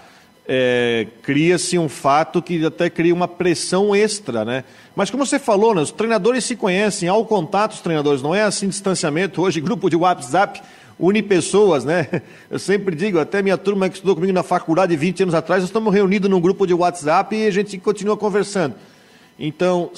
[0.46, 4.66] é, cria-se um fato que até cria uma pressão extra, né?
[4.94, 8.36] Mas como você falou, né, os treinadores se conhecem, há o contato os treinadores, não
[8.36, 9.42] é assim distanciamento.
[9.42, 10.62] Hoje, grupo de WhatsApp
[11.00, 12.08] une pessoas, né?
[12.50, 15.70] Eu sempre digo, até minha turma que estudou comigo na faculdade 20 anos atrás, nós
[15.70, 18.76] estamos reunidos num grupo de WhatsApp e a gente continua conversando.
[19.40, 19.92] Então,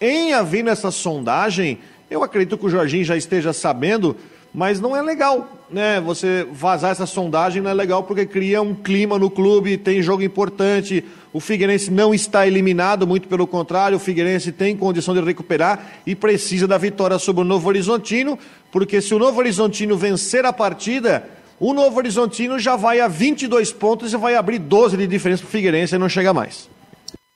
[0.00, 1.78] em havendo essa sondagem,
[2.08, 4.16] eu acredito que o Jorginho já esteja sabendo
[4.56, 6.00] mas não é legal, né?
[6.00, 10.22] Você vazar essa sondagem não é legal porque cria um clima no clube, tem jogo
[10.22, 11.04] importante.
[11.30, 16.14] O Figueirense não está eliminado, muito pelo contrário, o Figueirense tem condição de recuperar e
[16.14, 18.38] precisa da vitória sobre o Novo Horizontino,
[18.72, 21.28] porque se o Novo Horizontino vencer a partida,
[21.60, 25.48] o Novo Horizontino já vai a 22 pontos e vai abrir 12 de diferença para
[25.48, 26.66] o Figueirense e não chega mais.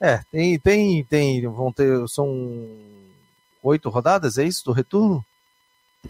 [0.01, 2.67] É, tem, tem, tem, vão ter, são
[3.63, 5.23] oito rodadas, é isso, do retorno?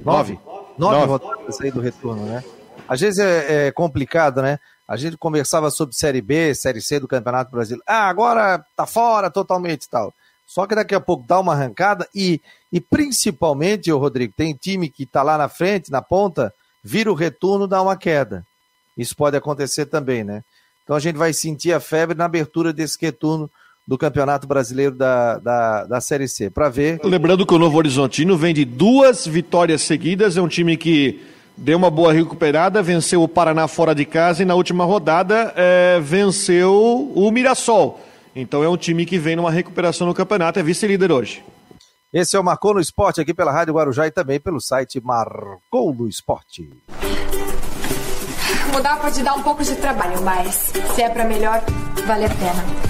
[0.05, 0.39] Nove.
[0.47, 0.60] Nove.
[0.79, 2.45] Nove, rodadas aí do retorno, né?
[2.89, 4.59] Às vezes é, é, complicado, né?
[4.87, 7.85] A gente conversava sobre Série B, Série C do Campeonato Brasileiro.
[7.87, 10.13] Ah, agora tá fora totalmente e tal.
[10.47, 12.41] Só que daqui a pouco dá uma arrancada e,
[12.73, 16.53] e principalmente, o Rodrigo, tem time que tá lá na frente, na ponta,
[16.83, 18.45] vira o retorno, dá uma queda.
[18.99, 20.43] Isso pode acontecer também, né?
[20.83, 23.49] Então a gente vai sentir a febre na abertura desse retorno
[23.91, 27.01] do Campeonato Brasileiro da, da, da Série C, para ver.
[27.03, 31.21] Lembrando que o Novo Horizontino vem de duas vitórias seguidas, é um time que
[31.57, 35.99] deu uma boa recuperada, venceu o Paraná fora de casa e na última rodada é,
[36.01, 38.01] venceu o Mirassol.
[38.33, 41.43] Então é um time que vem numa recuperação no campeonato, é vice-líder hoje.
[42.15, 45.93] Esse é o Marcou no Esporte aqui pela Rádio Guarujá e também pelo site Marcou
[45.93, 46.71] no Esporte.
[48.73, 51.61] Mudar pode dar um pouco de trabalho, mas se é para melhor,
[52.07, 52.90] vale a pena.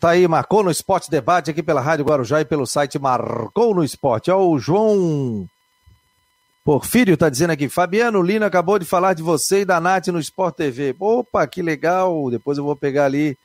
[0.00, 3.82] Tá aí, marcou no Esporte Debate aqui pela Rádio Guarujá e pelo site Marcou no
[3.82, 4.30] Esporte.
[4.30, 5.48] Ó, o João
[6.64, 10.20] Porfírio tá dizendo aqui, Fabiano Lino acabou de falar de você e da Nath no
[10.20, 10.94] Sport TV.
[11.00, 12.30] Opa, que legal.
[12.30, 13.36] Depois eu vou pegar ali.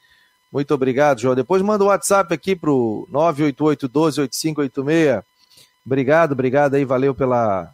[0.52, 1.34] Muito obrigado, João.
[1.34, 5.24] Depois manda o um WhatsApp aqui pro 988 12 8586.
[5.84, 7.74] Obrigado, obrigado aí, valeu pela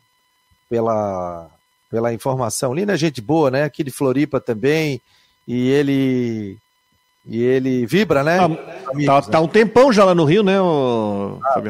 [0.69, 1.49] pela
[1.91, 2.73] pela informação.
[2.73, 3.63] Lino é gente boa, né?
[3.63, 5.01] Aqui de Floripa também.
[5.45, 6.57] E ele
[7.29, 8.37] e ele vibra, né?
[8.37, 9.27] Tá, Amigos, tá, né?
[9.31, 11.39] tá, um tempão já lá no Rio, né, o...
[11.45, 11.61] ah,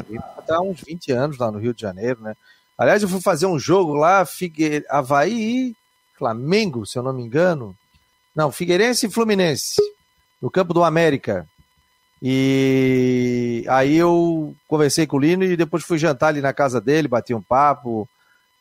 [0.48, 2.34] Tá uns 20 anos lá no Rio de Janeiro, né?
[2.78, 4.86] Aliás, eu fui fazer um jogo lá, Figue...
[4.90, 5.76] Havaí e
[6.18, 7.76] Flamengo, se eu não me engano.
[8.34, 9.82] Não, Figueirense e Fluminense,
[10.42, 11.46] no campo do América.
[12.22, 17.08] E aí eu conversei com o Lino e depois fui jantar ali na casa dele,
[17.08, 18.08] bati um papo.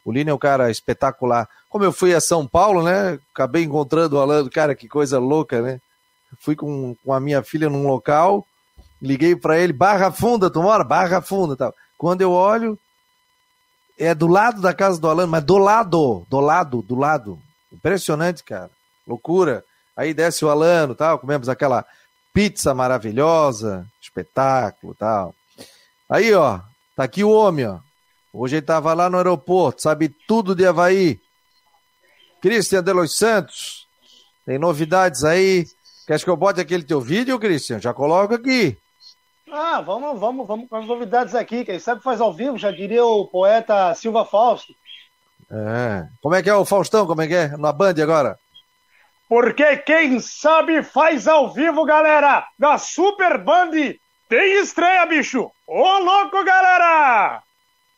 [0.04, 1.48] O Lino é um cara espetacular.
[1.68, 3.18] Como eu fui a São Paulo, né?
[3.32, 5.80] Acabei encontrando o Alan, cara, que coisa louca, né?
[6.40, 8.46] Fui com, com a minha filha num local,
[9.00, 10.84] liguei para ele, Barra Funda, tu mora?
[10.84, 11.74] Barra Funda, tal.
[11.96, 12.78] Quando eu olho,
[13.98, 17.38] é do lado da casa do Alan, mas do lado, do lado, do lado.
[17.72, 18.70] Impressionante, cara.
[19.06, 19.64] Loucura.
[19.96, 21.84] Aí desce o Alano, tal, comemos aquela
[22.32, 25.34] pizza maravilhosa, espetáculo, tal.
[26.08, 26.60] Aí, ó,
[26.94, 27.80] tá aqui o homem, ó.
[28.32, 31.20] Hoje ele tava lá no aeroporto, sabe tudo de Havaí.
[32.40, 33.88] Cristian de los Santos,
[34.46, 35.66] tem novidades aí.
[36.08, 37.78] Quer que eu bote aquele teu vídeo, Cristian?
[37.78, 38.78] Já coloca aqui.
[39.52, 41.66] Ah, vamos, vamos, vamos com as novidades aqui.
[41.66, 44.72] Quem sabe faz ao vivo, já diria o poeta Silva Fausto.
[45.50, 46.06] É.
[46.22, 47.06] Como é que é o Faustão?
[47.06, 47.48] Como é que é?
[47.58, 48.38] Na Band agora?
[49.28, 52.46] Porque quem sabe faz ao vivo, galera!
[52.58, 53.72] Na Super Band
[54.30, 55.50] tem estreia, bicho!
[55.66, 57.42] Ô, louco, galera!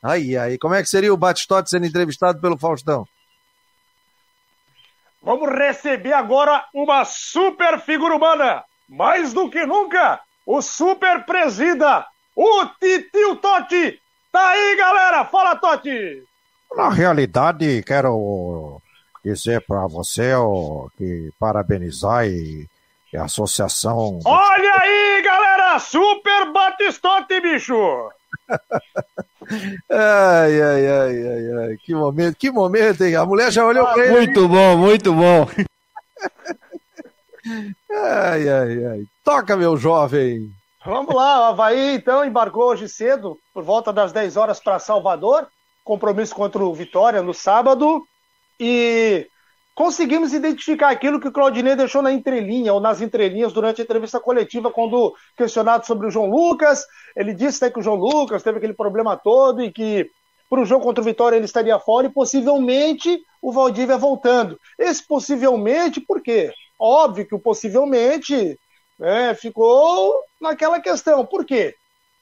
[0.03, 0.59] Aí, aí.
[0.59, 3.07] Como é que seria o Batistote sendo entrevistado pelo Faustão?
[5.23, 8.65] Vamos receber agora uma super figura humana.
[8.89, 14.01] Mais do que nunca, o super presida, o Titio Totti.
[14.33, 15.25] Tá aí, galera.
[15.25, 16.25] Fala, Totti.
[16.75, 18.81] Na realidade, quero
[19.25, 22.67] dizer para você ó, que parabenizar e,
[23.13, 24.21] e a associação.
[24.25, 25.79] Olha aí, galera!
[25.79, 28.11] Super Batistote, bicho!
[29.91, 33.17] ai, ai, ai, ai, ai, que momento, que momento, hein?
[33.17, 34.13] A mulher já olhou pra ele.
[34.13, 35.49] Muito bom, muito bom.
[37.91, 39.05] ai, ai, ai.
[39.25, 40.51] Toca, meu jovem.
[40.85, 45.47] Vamos lá, o Havaí então embarcou hoje cedo, por volta das 10 horas para Salvador,
[45.85, 48.03] compromisso contra o Vitória no sábado,
[48.59, 49.29] e
[49.75, 54.21] conseguimos identificar aquilo que o Claudinei deixou na entrelinha, ou nas entrelinhas, durante a entrevista
[54.21, 56.85] coletiva, quando questionado sobre o João Lucas.
[57.17, 60.11] Ele disse né, que o João Lucas teve aquele problema todo e que
[60.49, 64.59] para o jogo contra o Vitória ele estaria fora e possivelmente o Valdívia voltando.
[64.79, 66.53] Esse possivelmente, por quê?
[66.79, 68.59] Óbvio que o possivelmente
[68.99, 71.25] né, ficou naquela questão.
[71.25, 71.75] Por quê?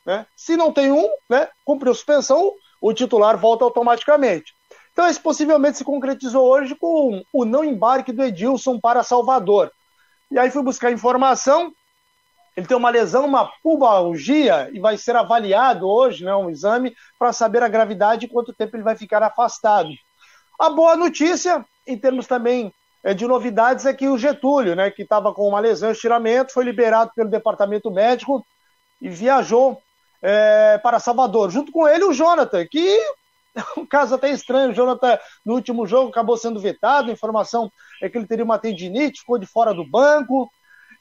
[0.04, 0.26] Né?
[0.37, 4.54] Se não tem um, né, cumpriu suspensão, o titular volta automaticamente.
[4.98, 9.70] Então, esse possivelmente se concretizou hoje com o não embarque do Edilson para Salvador.
[10.28, 11.72] E aí fui buscar informação.
[12.56, 17.32] Ele tem uma lesão, uma pubalgia, e vai ser avaliado hoje, né, um exame, para
[17.32, 19.88] saber a gravidade e quanto tempo ele vai ficar afastado.
[20.58, 25.02] A boa notícia, em termos também é, de novidades, é que o Getúlio, né, que
[25.02, 28.44] estava com uma lesão, estiramento, foi liberado pelo departamento médico
[29.00, 29.81] e viajou
[30.20, 31.52] é, para Salvador.
[31.52, 33.00] Junto com ele, o Jonathan, que
[33.77, 34.71] um caso até estranho.
[34.71, 37.11] O Jonathan, no último jogo, acabou sendo vetado.
[37.11, 37.71] A informação
[38.03, 40.49] é que ele teria uma tendinite, ficou de fora do banco.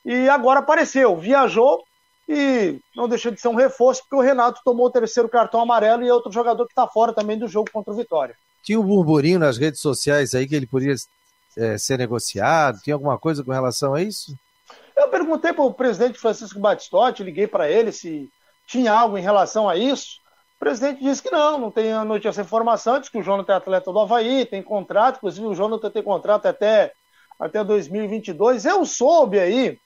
[0.05, 1.83] E agora apareceu, viajou
[2.27, 6.03] e não deixou de ser um reforço, porque o Renato tomou o terceiro cartão amarelo
[6.03, 8.35] e é outro jogador que está fora também do jogo contra o Vitória.
[8.63, 10.95] Tinha um burburinho nas redes sociais aí que ele poderia
[11.57, 12.79] é, ser negociado?
[12.81, 14.35] Tinha alguma coisa com relação a isso?
[14.95, 18.29] Eu perguntei para o presidente Francisco Batistotti, liguei para ele se
[18.65, 20.19] tinha algo em relação a isso.
[20.57, 23.55] O presidente disse que não, não tem notícia essa informação, diz que o Jonathan é
[23.57, 26.91] atleta do Havaí, tem contrato, inclusive o Jonathan tem contrato até,
[27.39, 28.65] até 2022.
[28.65, 29.77] Eu soube aí,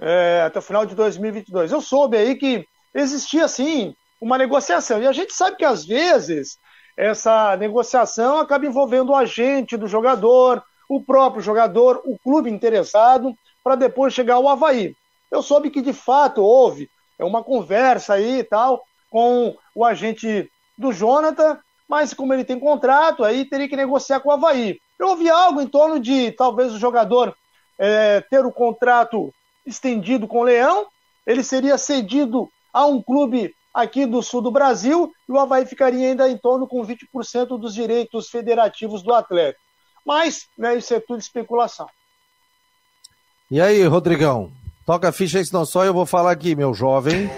[0.00, 5.00] é, até o final de 2022, eu soube aí que existia sim uma negociação.
[5.00, 6.58] E a gente sabe que às vezes
[6.96, 13.32] essa negociação acaba envolvendo o agente do jogador, o próprio jogador, o clube interessado,
[13.62, 14.96] para depois chegar ao Havaí.
[15.30, 16.90] Eu soube que de fato houve
[17.20, 18.82] uma conversa aí e tal
[19.12, 24.30] com o agente do Jonathan, mas como ele tem contrato, aí teria que negociar com
[24.30, 24.80] o Havaí.
[24.98, 27.36] Eu ouvi algo em torno de talvez o jogador
[27.78, 29.32] é, ter o contrato
[29.66, 30.86] estendido com o Leão,
[31.26, 36.08] ele seria cedido a um clube aqui do sul do Brasil e o Havaí ficaria
[36.08, 39.58] ainda em torno com 20% dos direitos federativos do atleta.
[40.06, 41.86] Mas, né, isso é tudo especulação.
[43.50, 44.50] E aí, Rodrigão?
[44.86, 47.30] Toca a ficha, senão só eu vou falar aqui, meu jovem.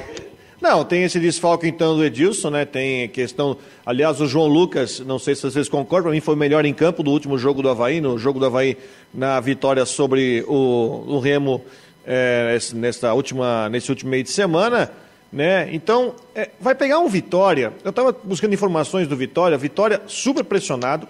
[0.65, 2.65] Não, tem esse desfalque então do Edilson, né?
[2.65, 3.55] Tem questão.
[3.85, 6.73] Aliás, o João Lucas, não sei se vocês concordam, para mim foi o melhor em
[6.73, 8.75] campo do último jogo do Havaí, no jogo do Havaí
[9.13, 11.63] na vitória sobre o, o Remo
[12.07, 14.91] é, nesta última, nesse último meio de semana.
[15.31, 15.69] Né?
[15.71, 17.71] Então, é, vai pegar um Vitória.
[17.85, 21.07] Eu estava buscando informações do Vitória, Vitória super pressionado,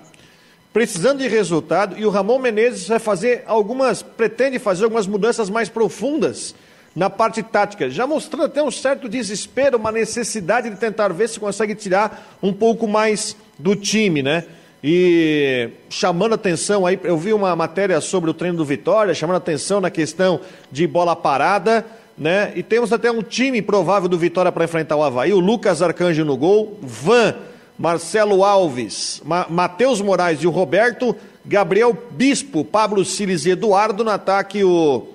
[0.72, 5.68] precisando de resultado, e o Ramon Menezes vai fazer algumas, pretende fazer algumas mudanças mais
[5.68, 6.56] profundas
[6.94, 11.40] na parte tática, já mostrando até um certo desespero, uma necessidade de tentar ver se
[11.40, 14.44] consegue tirar um pouco mais do time, né?
[14.82, 19.80] E chamando atenção aí, eu vi uma matéria sobre o treino do Vitória, chamando atenção
[19.80, 20.40] na questão
[20.70, 21.84] de bola parada,
[22.16, 22.52] né?
[22.54, 26.24] E temos até um time provável do Vitória para enfrentar o Havaí, o Lucas Arcanjo
[26.24, 27.34] no gol, Van,
[27.78, 34.10] Marcelo Alves, Ma Matheus Moraes e o Roberto, Gabriel Bispo, Pablo Siles e Eduardo no
[34.10, 35.13] ataque, o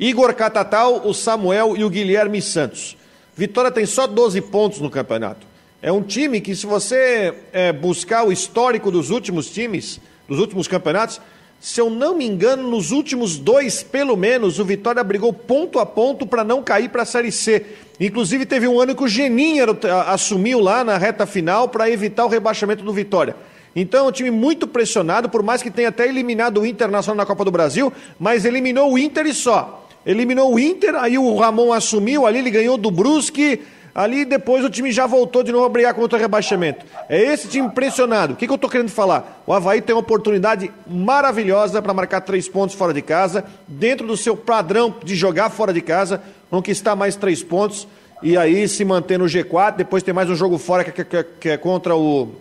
[0.00, 2.96] Igor Catatal, o Samuel e o Guilherme Santos.
[3.36, 5.46] Vitória tem só 12 pontos no campeonato.
[5.82, 10.66] É um time que, se você é, buscar o histórico dos últimos times, dos últimos
[10.66, 11.20] campeonatos,
[11.60, 15.84] se eu não me engano, nos últimos dois, pelo menos, o Vitória brigou ponto a
[15.84, 17.66] ponto para não cair para a Série C.
[18.00, 19.66] Inclusive, teve um ano que o Geninho
[20.06, 23.36] assumiu lá na reta final para evitar o rebaixamento do Vitória.
[23.76, 27.26] Então é um time muito pressionado, por mais que tenha até eliminado o Internacional na
[27.26, 31.72] Copa do Brasil, mas eliminou o Inter e só eliminou o Inter, aí o Ramon
[31.72, 33.62] assumiu ali, ele ganhou do Brusque,
[33.94, 36.86] ali depois o time já voltou de novo a brigar contra o rebaixamento.
[37.08, 38.34] É esse time pressionado.
[38.34, 39.42] O que, que eu estou querendo falar?
[39.46, 44.16] O Havaí tem uma oportunidade maravilhosa para marcar três pontos fora de casa, dentro do
[44.16, 47.86] seu padrão de jogar fora de casa, conquistar mais três pontos
[48.22, 49.76] e aí se manter no G4.
[49.76, 52.34] Depois tem mais um jogo fora que, que, que é contra o,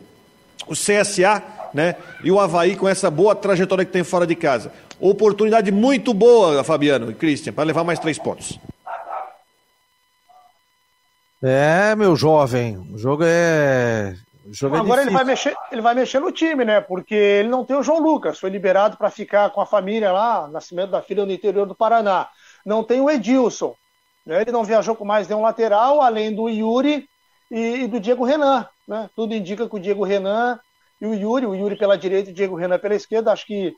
[0.68, 1.41] o CSA,
[1.74, 1.95] né?
[2.24, 4.72] E o Havaí com essa boa trajetória que tem fora de casa.
[5.00, 8.60] Oportunidade muito boa, Fabiano e Christian, para levar mais três pontos.
[11.41, 14.14] É, meu jovem, o jogo é.
[14.45, 16.82] O jogo é Agora ele vai, mexer, ele vai mexer no time, né?
[16.82, 20.50] Porque ele não tem o João Lucas, foi liberado para ficar com a família lá,
[20.50, 22.28] nascimento da filha no interior do Paraná.
[22.66, 23.74] Não tem o Edilson,
[24.26, 24.41] né?
[24.41, 27.08] ele não viajou com mais nenhum lateral, além do Yuri
[27.50, 28.68] e, e do Diego Renan.
[28.86, 29.10] Né?
[29.16, 30.60] Tudo indica que o Diego Renan
[31.00, 33.74] e o Yuri, o Yuri pela direita e o Diego Renan pela esquerda, acho que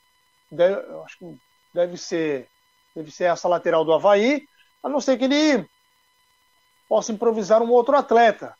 [0.52, 1.38] deve, acho que
[1.74, 2.48] deve ser,
[2.96, 4.46] deve ser essa lateral do Havaí,
[4.84, 5.66] a não ser que ele
[6.90, 8.54] possa improvisar um outro atleta.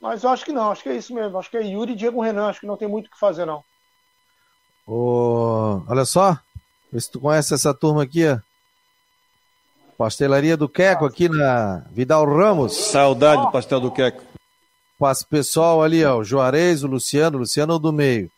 [0.00, 1.36] Mas eu acho que não, acho que é isso mesmo.
[1.38, 3.44] Acho que é Yuri e Diego Renan, acho que não tem muito o que fazer,
[3.44, 3.62] não.
[4.86, 6.38] Ô, olha só,
[6.90, 8.38] vê se tu conhece essa turma aqui, ó.
[9.98, 12.72] Pastelaria do Queco aqui na Vidal Ramos.
[12.74, 14.22] Saudade do pastel do Queco.
[14.96, 18.30] Passa o pessoal ali, ó, o Juarez, o Luciano, o Luciano do meio.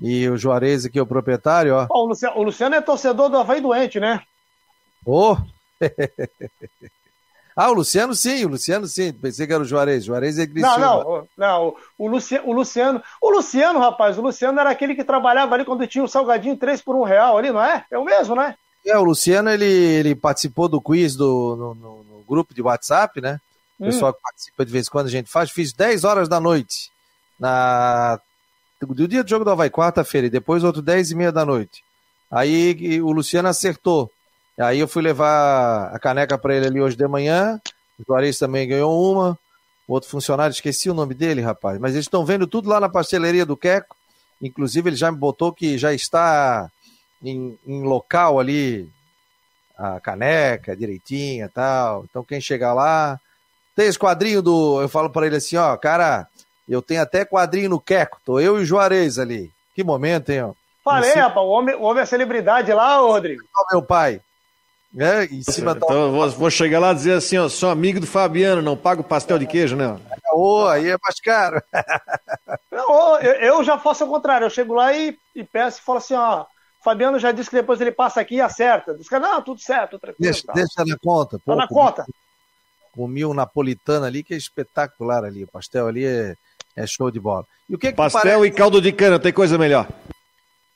[0.00, 1.86] E o Juarez aqui, o proprietário, ó.
[1.90, 4.22] o, Luciano, o, Luciano, é torcedor do Havaí doente, né?
[5.04, 5.32] Ô!
[5.32, 5.36] Oh.
[7.54, 9.12] ah, o Luciano sim, o Luciano sim.
[9.12, 10.04] Pensei que era o Juarez.
[10.04, 10.78] Juarez é Cristiano.
[10.78, 11.76] Não, não, não.
[11.98, 13.02] O, Luciano, o Luciano.
[13.20, 16.80] O Luciano, rapaz, o Luciano era aquele que trabalhava ali quando tinha o salgadinho 3
[16.80, 17.84] por 1 real ali, não é?
[17.90, 18.54] É o mesmo, né?
[18.86, 23.20] É, o Luciano, ele, ele participou do quiz do, no, no, no grupo de WhatsApp,
[23.20, 23.38] né?
[23.78, 24.14] O pessoal hum.
[24.14, 25.50] que participa de vez em quando a gente faz.
[25.50, 26.90] Fiz 10 horas da noite
[27.38, 28.18] na
[28.86, 31.82] do dia do jogo do Havaí, quarta-feira, e depois outro 10 e meia da noite.
[32.30, 34.10] Aí o Luciano acertou.
[34.58, 37.60] Aí eu fui levar a caneca para ele ali hoje de manhã.
[37.98, 39.38] O Juarez também ganhou uma.
[39.88, 41.78] O outro funcionário, esqueci o nome dele, rapaz.
[41.78, 43.96] Mas eles estão vendo tudo lá na pastelaria do Queco.
[44.40, 46.70] Inclusive, ele já me botou que já está
[47.22, 48.88] em, em local ali
[49.76, 52.04] a caneca direitinha tal.
[52.08, 53.18] Então, quem chegar lá.
[53.74, 54.80] Tem esse quadrinho do.
[54.80, 56.28] Eu falo para ele assim: ó, cara,
[56.72, 58.20] eu tenho até quadrinho no Queco.
[58.24, 59.50] Tô eu e o Juarez ali.
[59.74, 60.42] Que momento, hein?
[60.42, 60.52] Ó.
[60.84, 63.42] Falei, rapaz, o homem, o homem é celebridade lá, Rodrigo.
[63.70, 64.20] Meu pai.
[64.98, 65.86] É, em cima da...
[65.86, 68.76] Então eu vou, vou chegar lá e dizer assim, ó, sou amigo do Fabiano, não
[68.76, 69.96] pago pastel de queijo, né?
[70.32, 71.62] Ô, aí é mais caro.
[72.70, 74.46] Não, eu, eu já faço o contrário.
[74.46, 76.46] Eu chego lá e, e peço e falo assim, ó.
[76.82, 78.94] Fabiano já disse que depois ele passa aqui e acerta.
[78.94, 80.16] Diz que não, tudo certo, tranquilo.
[80.18, 80.52] Deixa, tá.
[80.54, 81.38] deixa na conta.
[81.44, 82.06] Tá na comi- conta.
[82.92, 85.44] Comi um napolitano ali que é espetacular ali.
[85.44, 86.34] O pastel ali é,
[86.76, 87.44] é show de bola.
[87.68, 88.46] E o que que Pastel parece?
[88.46, 89.88] e caldo de cana, tem coisa melhor.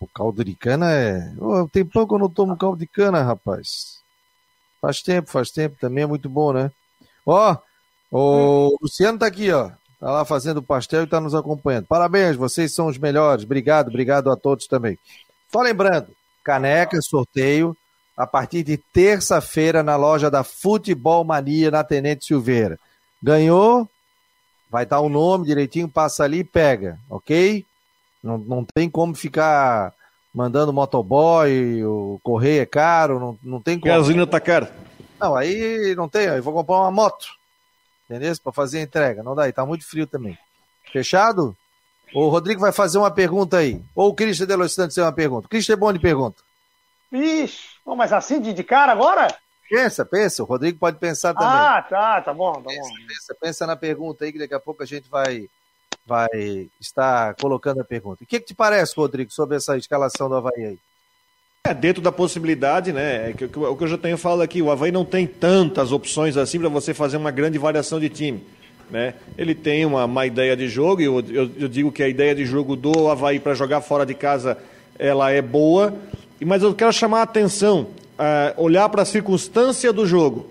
[0.00, 1.32] O caldo de cana é.
[1.38, 4.00] Ô, tem pouco que eu não tomo caldo de cana, rapaz.
[4.80, 5.76] Faz tempo, faz tempo.
[5.80, 6.70] Também é muito bom, né?
[7.24, 7.56] Ó,
[8.10, 9.70] o Luciano tá aqui, ó.
[9.98, 11.86] Tá lá fazendo pastel e tá nos acompanhando.
[11.86, 13.44] Parabéns, vocês são os melhores.
[13.44, 14.98] Obrigado, obrigado a todos também.
[15.50, 16.08] Só lembrando,
[16.44, 17.74] caneca, sorteio,
[18.16, 22.78] a partir de terça-feira na loja da Futebol Mania, na Tenente Silveira.
[23.22, 23.88] Ganhou,
[24.74, 27.64] vai dar o nome direitinho, passa ali e pega, ok?
[28.20, 29.94] Não, não tem como ficar
[30.34, 33.94] mandando motoboy, o correio é caro, não, não tem como.
[33.94, 34.74] Gasolina tá cara.
[35.20, 37.24] Não, aí não tem, eu vou comprar uma moto,
[38.10, 38.34] entendeu?
[38.42, 40.36] Para fazer a entrega, não dá, e tá muito frio também.
[40.92, 41.56] Fechado?
[42.12, 43.80] O Rodrigo vai fazer uma pergunta aí.
[43.94, 45.46] Ou o Christian de Los Santos tem uma pergunta.
[45.46, 46.42] Christian é bom de pergunta.
[47.12, 49.28] Ixi, mas assim de, de cara agora?
[49.68, 51.48] Pensa, pensa, o Rodrigo pode pensar também.
[51.48, 52.68] Ah, tá, tá bom, tá bom.
[53.08, 55.48] Pensa, pensa na pergunta aí, que daqui a pouco a gente vai,
[56.06, 58.22] vai estar colocando a pergunta.
[58.22, 60.78] O que, que te parece, Rodrigo, sobre essa escalação do Havaí aí?
[61.66, 63.30] É, dentro da possibilidade, né?
[63.30, 65.92] É que, que- o que eu já tenho falado aqui, o Havaí não tem tantas
[65.92, 68.46] opções assim para você fazer uma grande variação de time.
[68.90, 69.14] Né?
[69.38, 72.34] Ele tem uma, uma ideia de jogo, e eu, eu, eu digo que a ideia
[72.34, 74.58] de jogo do Havaí para jogar fora de casa
[74.98, 75.94] ela é boa,
[76.44, 77.88] mas eu quero chamar a atenção,
[78.18, 80.46] ah, olhar para a circunstância do jogo.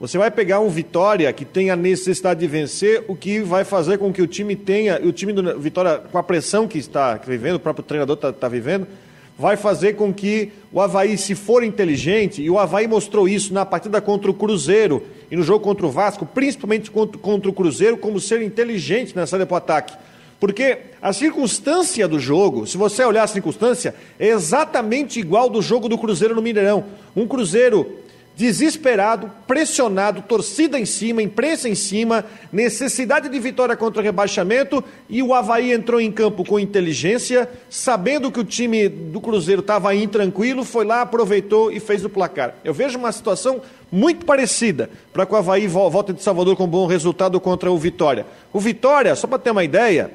[0.00, 3.98] Você vai pegar um Vitória que tem a necessidade de vencer, o que vai fazer
[3.98, 7.56] com que o time tenha, o time do Vitória, com a pressão que está vivendo,
[7.56, 8.86] o próprio treinador está vivendo,
[9.38, 13.64] vai fazer com que o Havaí, se for inteligente, e o Havaí mostrou isso na
[13.64, 17.96] partida contra o Cruzeiro e no jogo contra o Vasco, principalmente contra, contra o Cruzeiro,
[17.96, 19.94] como ser inteligente nessa saída para o ataque.
[20.40, 25.88] Porque a circunstância do jogo, se você olhar a circunstância, é exatamente igual do jogo
[25.88, 26.84] do Cruzeiro no Mineirão.
[27.16, 27.98] Um Cruzeiro
[28.36, 35.22] desesperado, pressionado, torcida em cima, imprensa em cima, necessidade de vitória contra o rebaixamento e
[35.22, 40.64] o Havaí entrou em campo com inteligência, sabendo que o time do Cruzeiro estava intranquilo,
[40.64, 42.56] foi lá, aproveitou e fez o placar.
[42.64, 46.66] Eu vejo uma situação muito parecida para que o Havaí vo- volte de Salvador com
[46.66, 48.26] bom resultado contra o Vitória.
[48.52, 50.10] O Vitória, só para ter uma ideia,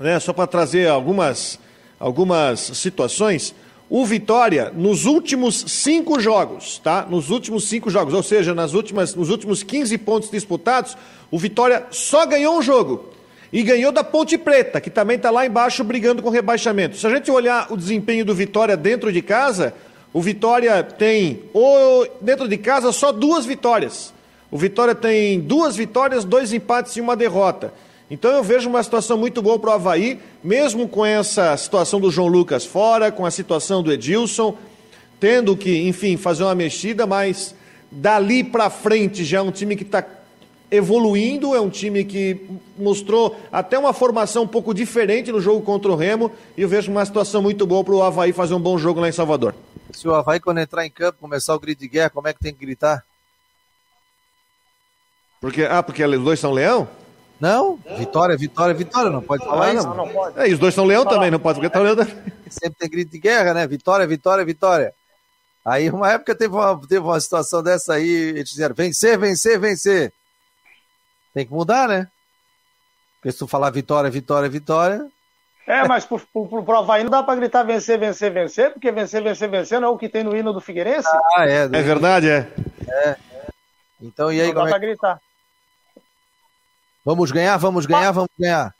[0.00, 1.58] né, só para trazer algumas,
[1.98, 3.54] algumas situações,
[3.88, 7.06] o Vitória, nos últimos cinco jogos, tá?
[7.08, 10.96] Nos últimos cinco jogos, ou seja, nas últimas, nos últimos 15 pontos disputados,
[11.30, 13.10] o Vitória só ganhou um jogo.
[13.52, 16.96] E ganhou da Ponte Preta, que também está lá embaixo brigando com rebaixamento.
[16.96, 19.74] Se a gente olhar o desempenho do Vitória dentro de casa,
[20.12, 24.14] o Vitória tem, o, dentro de casa, só duas vitórias.
[24.52, 27.74] O Vitória tem duas vitórias, dois empates e uma derrota.
[28.10, 32.10] Então eu vejo uma situação muito boa para o Havaí, mesmo com essa situação do
[32.10, 34.56] João Lucas fora, com a situação do Edilson,
[35.20, 37.54] tendo que, enfim, fazer uma mexida, mas
[37.90, 40.04] dali para frente já é um time que está
[40.72, 42.40] evoluindo, é um time que
[42.76, 46.90] mostrou até uma formação um pouco diferente no jogo contra o Remo, e eu vejo
[46.90, 49.54] uma situação muito boa para o Havaí fazer um bom jogo lá em Salvador.
[49.92, 52.40] Se o Havaí, quando entrar em campo, começar o grito de guerra, como é que
[52.40, 53.04] tem que gritar?
[55.40, 56.88] Porque, ah, porque os dois são leão?
[57.40, 59.86] Não, vitória, vitória, vitória, não pode falar isso.
[59.86, 60.38] não, não pode.
[60.38, 62.14] É, e os dois são leão também, não pode gritar leão também.
[62.50, 63.66] Sempre tem grito de guerra, né?
[63.66, 64.92] Vitória, vitória, vitória.
[65.64, 70.12] Aí, uma época teve uma, teve uma situação dessa aí, eles disseram vencer, vencer, vencer.
[71.32, 72.08] Tem que mudar, né?
[73.16, 75.06] Porque se tu falar vitória, vitória, vitória.
[75.66, 78.90] É, mas pro, pro, pro, pro Havaí não dá pra gritar vencer, vencer, vencer, porque
[78.90, 81.08] vencer, vencer, vencer não é o que tem no hino do Figueirense.
[81.36, 81.62] Ah, é.
[81.62, 82.48] É verdade, é.
[82.88, 83.16] É.
[84.00, 85.20] Então, e aí, não dá como é pra gritar.
[87.04, 88.74] Vamos ganhar, vamos ganhar, vamos ganhar.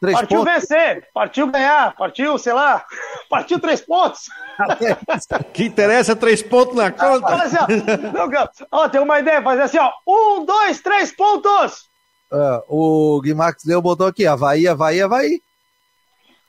[0.00, 0.54] Três partiu pontos.
[0.54, 2.84] vencer, partiu ganhar, partiu, sei lá,
[3.30, 4.28] partiu três pontos.
[5.54, 7.26] que interessa é três pontos na conta.
[7.26, 11.88] Olha assim, ó, ó, tem uma ideia, fazer assim, ó, um, dois, três pontos.
[12.30, 15.40] Ah, o Guimarães Leu botou aqui, Havaí, Havaí, Havaí.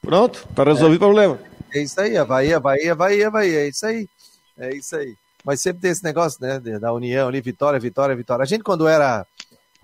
[0.01, 1.39] Pronto, tá resolvido o problema.
[1.73, 4.09] É isso aí, Havaí, Havaí, Havaí, Havaí, é isso aí.
[4.57, 5.15] É isso aí.
[5.45, 8.43] Mas sempre tem esse negócio, né, da união ali, vitória, vitória, vitória.
[8.43, 9.25] A gente, quando era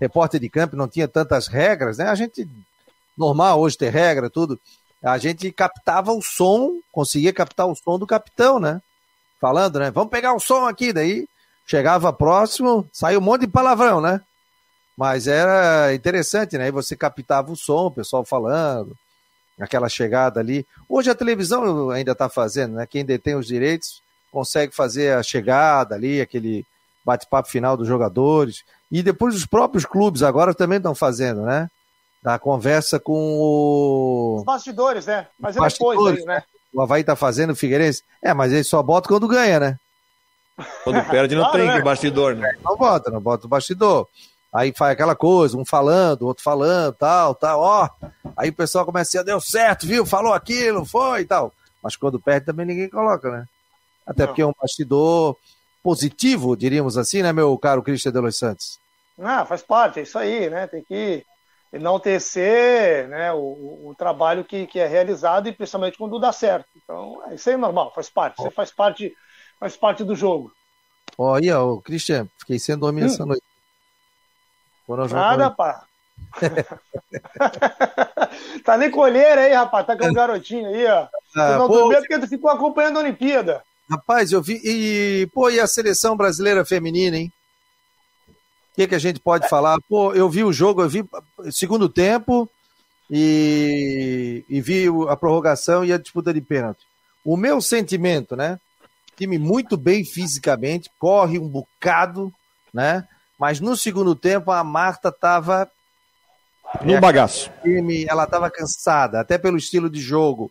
[0.04, 2.08] repórter de campo, não tinha tantas regras, né?
[2.08, 2.48] A gente,
[3.16, 4.60] normal hoje ter regra, tudo.
[5.02, 8.80] A gente captava o som, conseguia captar o som do capitão, né?
[9.40, 9.90] Falando, né?
[9.90, 11.26] Vamos pegar o som aqui, daí
[11.66, 14.20] chegava próximo, saiu um monte de palavrão, né?
[14.96, 16.64] Mas era interessante, né?
[16.64, 18.96] Aí você captava o som, o pessoal falando,
[19.58, 20.66] aquela chegada ali.
[20.88, 22.86] Hoje a televisão ainda está fazendo, né?
[22.86, 26.64] Quem detém os direitos consegue fazer a chegada ali, aquele
[27.04, 28.64] bate-papo final dos jogadores.
[28.94, 31.68] E depois os próprios clubes agora também estão fazendo, né?
[32.22, 34.36] Da conversa com o.
[34.36, 35.26] Os bastidores, né?
[35.36, 36.44] Mas é depois aí, né?
[36.72, 38.04] O Havaí tá fazendo o Figueirense.
[38.22, 39.76] É, mas ele só bota quando ganha, né?
[40.84, 41.82] Quando perde não claro, tem né?
[41.82, 42.56] bastidor, né?
[42.62, 44.06] Não bota, não bota o bastidor.
[44.52, 47.90] Aí faz aquela coisa, um falando, outro falando, tal, tal, ó.
[48.36, 50.06] Aí o pessoal começa a dizer, deu certo, viu?
[50.06, 51.52] Falou aquilo, foi e tal.
[51.82, 53.44] Mas quando perde também ninguém coloca, né?
[54.06, 54.28] Até não.
[54.28, 55.36] porque é um bastidor
[55.82, 58.83] positivo, diríamos assim, né, meu caro Christian de Los Santos?
[59.18, 60.66] Ah, faz parte, é isso aí, né?
[60.66, 61.24] Tem que
[61.72, 66.68] enaltecer né, o, o trabalho que, que é realizado e principalmente quando dá certo.
[66.76, 68.40] Então, é, isso aí é normal, faz parte.
[68.40, 69.12] Você faz parte,
[69.58, 70.52] faz parte do jogo.
[71.18, 73.06] Olha, ô, Christian, fiquei sem dormir hum.
[73.06, 73.42] essa noite.
[75.10, 75.84] Nada, pá.
[78.64, 79.86] tá nem colheira aí, rapaz.
[79.86, 81.06] Tá com um garotinho aí, ó.
[81.36, 83.62] Ah, não pô, porque tu ficou acompanhando a Olimpíada.
[83.90, 84.60] Rapaz, eu vi.
[84.64, 87.32] E, pô, e a seleção brasileira feminina, hein?
[88.74, 89.78] O que, que a gente pode falar?
[89.88, 91.04] Pô, eu vi o jogo, eu vi
[91.52, 92.50] segundo tempo
[93.08, 96.80] e, e vi a prorrogação e a disputa de pênalti.
[97.24, 98.58] O meu sentimento, né?
[99.16, 102.34] Time muito bem fisicamente, corre um bocado,
[102.72, 103.06] né?
[103.38, 105.70] Mas no segundo tempo a Marta estava
[106.82, 107.52] no bagaço.
[108.08, 110.50] Ela estava cansada, até pelo estilo de jogo.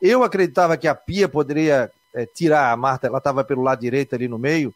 [0.00, 4.14] Eu acreditava que a Pia poderia é, tirar a Marta, ela estava pelo lado direito
[4.14, 4.72] ali no meio,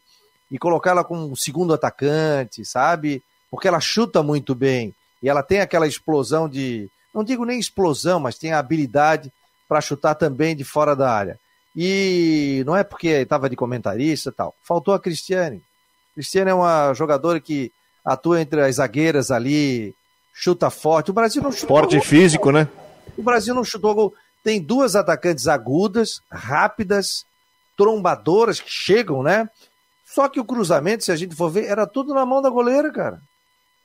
[0.51, 3.23] e colocar ela como segundo atacante, sabe?
[3.49, 4.93] Porque ela chuta muito bem
[5.23, 9.31] e ela tem aquela explosão de, não digo nem explosão, mas tem a habilidade
[9.67, 11.39] para chutar também de fora da área.
[11.75, 14.53] E não é porque estava de comentarista e tal.
[14.61, 15.61] Faltou a Cristiane.
[16.13, 17.71] Cristiane é uma jogadora que
[18.03, 19.95] atua entre as zagueiras ali,
[20.33, 21.11] chuta forte.
[21.11, 21.77] O Brasil não chutou.
[21.77, 22.67] Forte físico, né?
[23.17, 24.13] O Brasil não chutou gol.
[24.43, 27.25] Tem duas atacantes agudas, rápidas,
[27.77, 29.49] trombadoras que chegam, né?
[30.13, 32.91] Só que o cruzamento, se a gente for ver, era tudo na mão da goleira,
[32.91, 33.21] cara.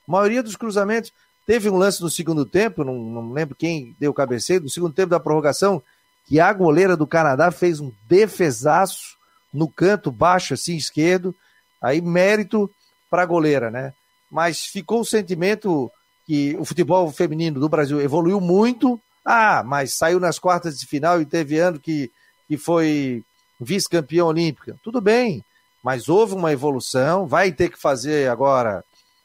[0.07, 1.11] A maioria dos cruzamentos.
[1.45, 4.93] Teve um lance no segundo tempo, não, não lembro quem deu o cabeceio, no segundo
[4.93, 5.81] tempo da prorrogação,
[6.25, 9.15] que a goleira do Canadá fez um defesaço
[9.53, 11.33] no canto baixo, assim, esquerdo.
[11.81, 12.69] Aí, mérito
[13.09, 13.93] para a goleira, né?
[14.29, 15.89] Mas ficou o sentimento
[16.25, 18.99] que o futebol feminino do Brasil evoluiu muito.
[19.23, 22.11] Ah, mas saiu nas quartas de final e teve ano que,
[22.49, 23.23] que foi
[23.61, 24.75] vice-campeão olímpica.
[24.83, 25.41] Tudo bem,
[25.83, 28.83] mas houve uma evolução, vai ter que fazer agora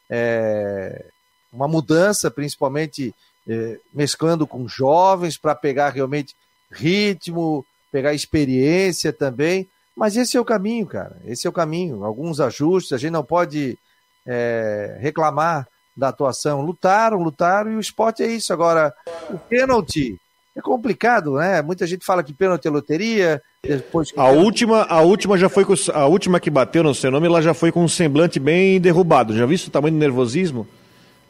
[0.08, 1.06] é,
[1.52, 3.14] uma mudança, principalmente
[3.48, 6.34] é, mesclando com jovens, para pegar realmente
[6.70, 9.68] ritmo, pegar experiência também.
[9.94, 11.16] Mas esse é o caminho, cara.
[11.26, 12.04] Esse é o caminho.
[12.04, 13.78] Alguns ajustes, a gente não pode
[14.26, 16.62] é, reclamar da atuação.
[16.62, 18.52] Lutaram, lutaram, e o esporte é isso.
[18.52, 18.94] Agora,
[19.30, 20.18] o pênalti
[20.54, 21.62] é complicado, né?
[21.62, 25.74] Muita gente fala que pênalti é loteria, depois a última, a última já foi com,
[25.94, 29.36] a última que bateu no seu nome, ela já foi com um semblante bem derrubado.
[29.36, 30.66] Já visto o tamanho do nervosismo,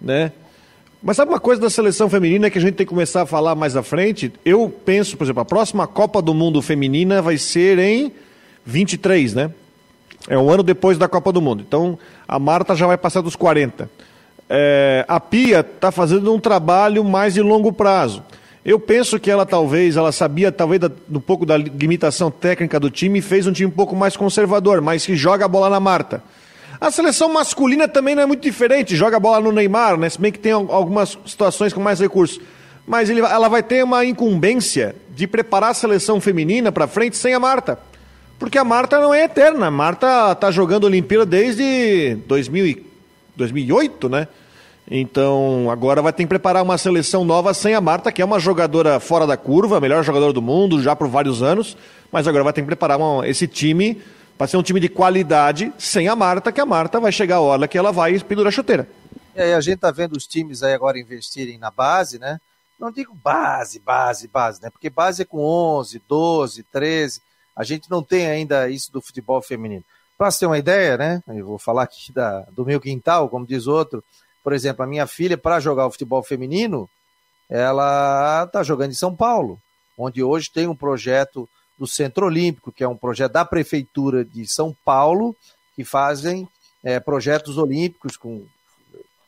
[0.01, 0.33] né?
[1.03, 3.55] Mas sabe uma coisa da seleção feminina que a gente tem que começar a falar
[3.55, 4.33] mais à frente?
[4.45, 8.13] Eu penso, por exemplo, a próxima Copa do Mundo feminina vai ser em
[8.65, 9.51] 23, né?
[10.29, 11.65] É um ano depois da Copa do Mundo.
[11.67, 13.91] Então, a Marta já vai passar dos 40.
[14.49, 18.23] É, a Pia está fazendo um trabalho mais de longo prazo.
[18.65, 22.91] Eu penso que ela talvez, ela sabia talvez da, um pouco da limitação técnica do
[22.91, 25.81] time e fez um time um pouco mais conservador, mas que joga a bola na
[25.81, 26.23] Marta.
[26.81, 30.09] A seleção masculina também não é muito diferente, joga a bola no Neymar, né?
[30.09, 32.41] Se bem que tem algumas situações com mais recursos.
[32.87, 37.35] Mas ele, ela vai ter uma incumbência de preparar a seleção feminina para frente sem
[37.35, 37.79] a Marta.
[38.39, 39.67] Porque a Marta não é eterna.
[39.67, 42.93] A Marta está jogando Olimpíada desde 2000
[43.37, 44.29] 2008, né?
[44.95, 48.39] Então, agora vai ter que preparar uma seleção nova sem a Marta, que é uma
[48.39, 51.79] jogadora fora da curva, melhor jogadora do mundo já por vários anos,
[52.13, 54.03] mas agora vai ter que preparar uma, esse time
[54.37, 57.41] para ser um time de qualidade sem a Marta, que a Marta vai chegar a
[57.41, 58.87] hora que ela vai pendurar a chuteira.
[59.35, 62.39] Aí a gente tá vendo os times aí agora investirem na base, né?
[62.79, 64.69] Não digo base, base, base, né?
[64.69, 67.23] Porque base é com 11, 12, 13.
[67.57, 69.85] A gente não tem ainda isso do futebol feminino.
[70.19, 71.23] Para você ter uma ideia, né?
[71.29, 74.05] Eu vou falar aqui da, do meu quintal, como diz outro.
[74.43, 76.89] Por exemplo, a minha filha, para jogar o futebol feminino,
[77.49, 79.61] ela está jogando em São Paulo,
[79.97, 84.47] onde hoje tem um projeto do Centro Olímpico, que é um projeto da Prefeitura de
[84.47, 85.37] São Paulo,
[85.75, 86.49] que fazem
[86.83, 88.45] é, projetos olímpicos com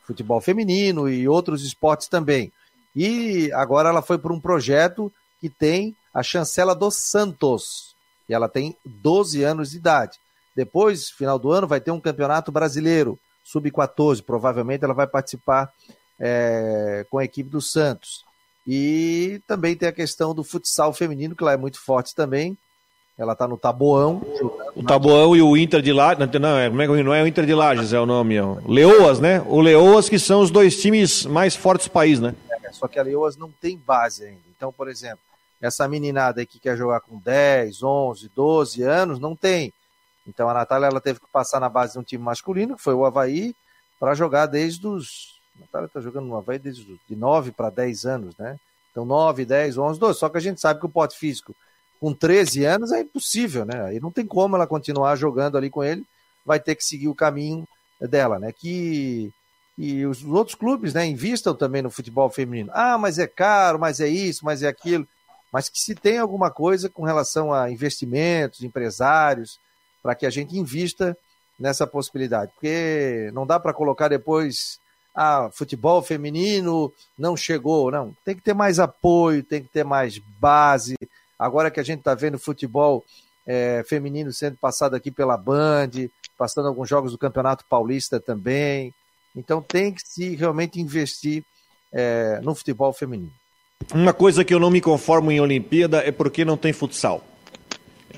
[0.07, 2.53] futebol feminino e outros esportes também.
[2.95, 7.95] E agora ela foi para um projeto que tem a chancela dos Santos,
[8.29, 10.19] e ela tem 12 anos de idade.
[10.55, 14.23] Depois, final do ano, vai ter um campeonato brasileiro sub-14.
[14.23, 15.71] Provavelmente ela vai participar
[16.19, 18.25] é, com a equipe do Santos.
[18.67, 22.57] E também tem a questão do futsal feminino, que lá é muito forte também.
[23.19, 24.23] ela está no Taboão.
[24.75, 26.27] O Taboão e o Inter de Lages.
[26.41, 28.41] Não, é, não é o Inter de Lages, é o nome.
[28.41, 28.57] Ó.
[28.67, 29.45] Leoas, né?
[29.47, 32.35] O Leoas, que são os dois times mais fortes do país, né?
[32.65, 34.41] É, só que a Leoas não tem base ainda.
[34.57, 35.21] Então, por exemplo,
[35.61, 39.73] essa meninada aí que quer jogar com 10, 11, 12 anos, não tem.
[40.27, 42.95] Então a Natália ela teve que passar na base de um time masculino, que foi
[42.95, 43.55] o Havaí,
[43.99, 45.41] para jogar desde os.
[45.57, 48.59] A Natália está jogando no Havaí desde de 9 para 10 anos, né?
[48.91, 50.19] Então 9, 10, 11, 12.
[50.19, 51.55] Só que a gente sabe que o pote físico
[52.01, 53.85] com 13 anos é impossível, né?
[53.85, 56.05] Aí não tem como ela continuar jogando ali com ele,
[56.45, 57.67] vai ter que seguir o caminho
[58.01, 58.53] dela, né?
[58.53, 59.33] Que
[59.77, 62.71] e os outros clubes, né, investam também no futebol feminino.
[62.73, 65.07] Ah, mas é caro, mas é isso, mas é aquilo.
[65.53, 69.59] Mas que se tem alguma coisa com relação a investimentos, empresários,
[70.05, 71.17] para que a gente invista
[71.59, 72.53] nessa possibilidade.
[72.53, 74.79] Porque não dá para colocar depois,
[75.15, 77.91] ah, futebol feminino não chegou.
[77.91, 80.95] Não, tem que ter mais apoio, tem que ter mais base.
[81.39, 83.03] Agora que a gente está vendo futebol
[83.47, 85.91] é, feminino sendo passado aqui pela Band,
[86.37, 88.93] passando alguns jogos do Campeonato Paulista também.
[89.35, 91.43] Então tem que se realmente investir
[91.91, 93.33] é, no futebol feminino.
[93.95, 97.25] Uma coisa que eu não me conformo em Olimpíada é porque não tem futsal.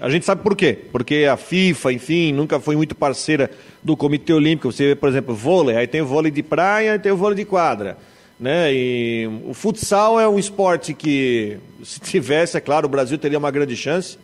[0.01, 0.78] A gente sabe por quê.
[0.92, 3.51] Porque a FIFA, enfim, nunca foi muito parceira
[3.82, 4.70] do Comitê Olímpico.
[4.70, 7.36] Você vê, por exemplo, vôlei, aí tem o vôlei de praia e tem o vôlei
[7.36, 7.97] de quadra.
[8.38, 8.72] Né?
[8.72, 13.51] E o futsal é um esporte que, se tivesse, é claro, o Brasil teria uma
[13.51, 14.18] grande chance.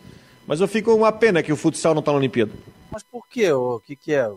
[0.45, 2.51] Mas eu fico uma pena que o futsal não está na Olimpíada.
[2.91, 3.51] Mas por quê?
[3.51, 4.29] O que, que é?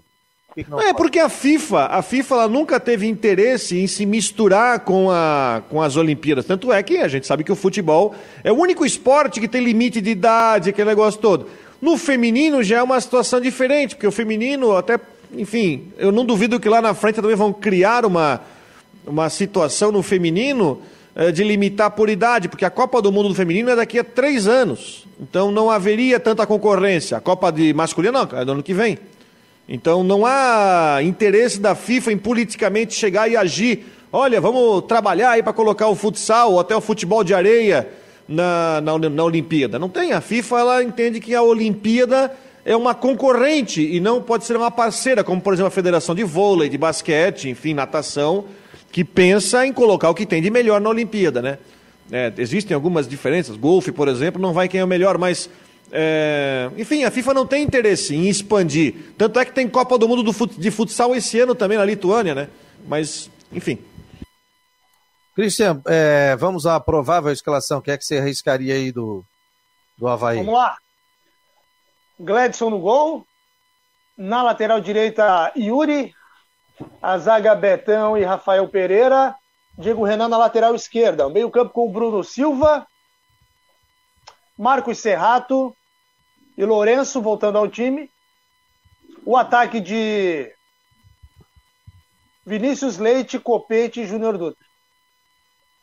[0.56, 4.80] Que que é porque a FIFA, a FIFA ela nunca teve interesse em se misturar
[4.80, 6.46] com, a, com as Olimpíadas.
[6.46, 9.62] Tanto é que a gente sabe que o futebol é o único esporte que tem
[9.62, 11.46] limite de idade, aquele negócio todo.
[11.78, 14.98] No feminino já é uma situação diferente, porque o feminino, até,
[15.30, 18.40] enfim, eu não duvido que lá na frente também vão criar uma,
[19.06, 20.80] uma situação no feminino
[21.14, 24.04] eh, de limitar por idade, porque a Copa do Mundo do Feminino é daqui a
[24.04, 25.06] três anos.
[25.20, 27.18] Então não haveria tanta concorrência.
[27.18, 28.98] A Copa de masculino não, é do ano que vem.
[29.68, 33.84] Então não há interesse da FIFA em politicamente chegar e agir.
[34.12, 37.88] Olha, vamos trabalhar aí para colocar o futsal ou até o futebol de areia
[38.28, 39.78] na, na, na Olimpíada.
[39.78, 40.12] Não tem.
[40.12, 42.32] A FIFA ela entende que a Olimpíada
[42.64, 46.24] é uma concorrente e não pode ser uma parceira, como por exemplo a Federação de
[46.24, 48.44] Vôlei, de Basquete, enfim, natação,
[48.90, 51.58] que pensa em colocar o que tem de melhor na Olimpíada, né?
[52.10, 53.56] É, existem algumas diferenças.
[53.56, 55.50] Golfe, por exemplo, não vai quem é o melhor, mas
[55.98, 59.14] é, enfim, a FIFA não tem interesse em expandir.
[59.16, 62.50] Tanto é que tem Copa do Mundo de futsal esse ano também na Lituânia, né?
[62.86, 63.78] Mas, enfim.
[65.34, 67.78] Cristian, é, vamos à provável escalação.
[67.78, 69.24] O que é que você arriscaria aí do,
[69.96, 70.36] do Havaí?
[70.36, 70.76] Vamos lá.
[72.20, 73.26] Gladson no gol.
[74.18, 76.12] Na lateral direita, Yuri.
[77.00, 79.34] A zaga Betão e Rafael Pereira.
[79.78, 81.26] Diego Renan na lateral esquerda.
[81.30, 82.86] Meio campo com o Bruno Silva.
[84.58, 85.74] Marcos Serrato
[86.56, 88.10] e Lourenço voltando ao time.
[89.24, 90.52] O ataque de
[92.44, 94.64] Vinícius Leite, Copete e Júnior Dutra.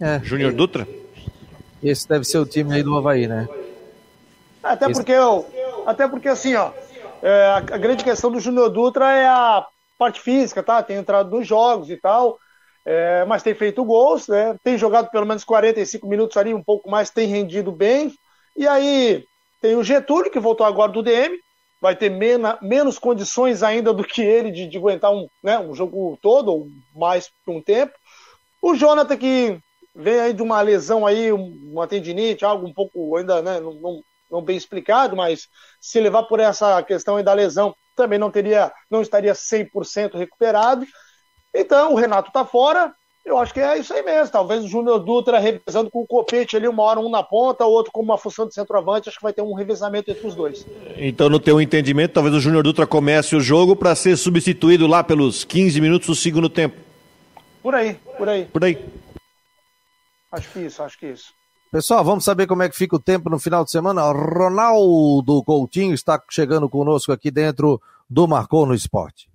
[0.02, 0.88] É, Júnior Dutra?
[1.82, 3.48] Esse deve ser o time aí do Havaí, né?
[4.64, 4.94] Até Esse...
[4.94, 5.46] porque eu,
[5.86, 6.72] até porque assim, ó,
[7.22, 9.66] é, a, a, grande questão do Júnior Dutra é a
[10.00, 10.82] parte física, tá?
[10.82, 12.40] Tem entrado nos jogos e tal,
[12.86, 14.56] é, mas tem feito gols, né?
[14.64, 18.14] Tem jogado pelo menos 45 minutos ali, um pouco mais, tem rendido bem.
[18.56, 19.26] E aí
[19.64, 21.40] tem o Getúlio, que voltou agora do DM,
[21.82, 25.74] vai ter mena, menos condições ainda do que ele de, de aguentar um, né, um
[25.74, 27.94] jogo todo, ou mais por um tempo.
[28.62, 29.58] O Jonathan, que
[29.96, 34.02] vem aí de uma lesão aí, uma tendinite, algo um pouco ainda né, não, não,
[34.30, 35.48] não, bem explicado, mas
[35.80, 40.86] se levar por essa questão aí da lesão, também não teria, não estaria 100% recuperado.
[41.56, 42.94] Então, o Renato está fora,
[43.26, 44.32] eu acho que é isso aí mesmo.
[44.32, 47.72] Talvez o Júnior Dutra revezando com o Copete ali, uma hora um na ponta, o
[47.72, 49.08] outro com uma função de centroavante.
[49.08, 50.66] Acho que vai ter um revezamento entre os dois.
[50.98, 55.04] Então, no teu entendimento, talvez o Júnior Dutra comece o jogo para ser substituído lá
[55.04, 56.76] pelos 15 minutos do segundo tempo.
[57.62, 58.46] Por aí, por aí.
[58.46, 58.86] Por aí.
[60.32, 61.34] Acho que isso, acho que isso.
[61.72, 64.04] Pessoal, vamos saber como é que fica o tempo no final de semana.
[64.12, 69.33] Ronaldo Coutinho está chegando conosco aqui dentro do Marcou no Esporte.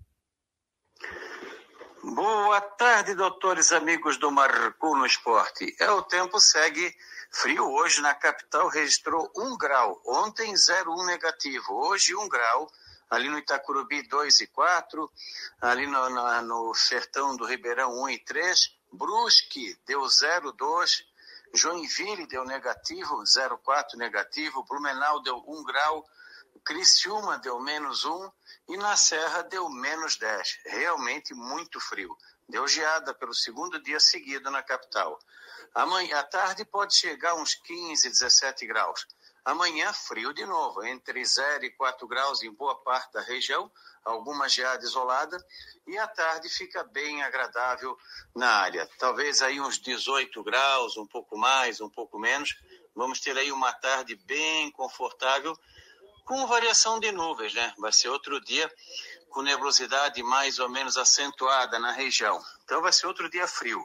[2.15, 5.77] Boa tarde, doutores amigos do Marco no Esporte.
[5.79, 6.97] É, o tempo segue
[7.31, 10.01] frio hoje na capital, registrou 1 grau.
[10.07, 11.75] Ontem, 0,1 negativo.
[11.75, 12.67] Hoje, 1 grau.
[13.11, 15.13] Ali no Itacurubi, 2 e 4.
[15.61, 18.59] Ali no, no, no Sertão do Ribeirão, 1 e 3.
[18.91, 21.05] Brusque deu 0,2.
[21.53, 24.65] Joinville deu negativo, 0,4 negativo.
[24.65, 26.07] Blumenau deu 1 grau.
[26.65, 28.33] Criciúma deu menos 1
[28.69, 30.61] e na Serra deu menos 10.
[30.67, 32.17] Realmente muito frio.
[32.49, 35.19] Deu geada pelo segundo dia seguido na capital.
[35.75, 39.07] Amanhã à tarde pode chegar uns 15, 17 graus.
[39.45, 43.71] Amanhã, frio de novo, entre 0 e 4 graus em boa parte da região,
[44.05, 45.43] alguma geada isolada,
[45.87, 47.97] e à tarde fica bem agradável
[48.35, 48.87] na área.
[48.99, 52.59] Talvez aí uns 18 graus, um pouco mais, um pouco menos.
[52.95, 55.59] Vamos ter aí uma tarde bem confortável,
[56.29, 57.73] com variação de nuvens, né?
[57.79, 58.71] Vai ser outro dia
[59.31, 62.39] com nebulosidade mais ou menos acentuada na região.
[62.65, 63.83] Então vai ser outro dia frio.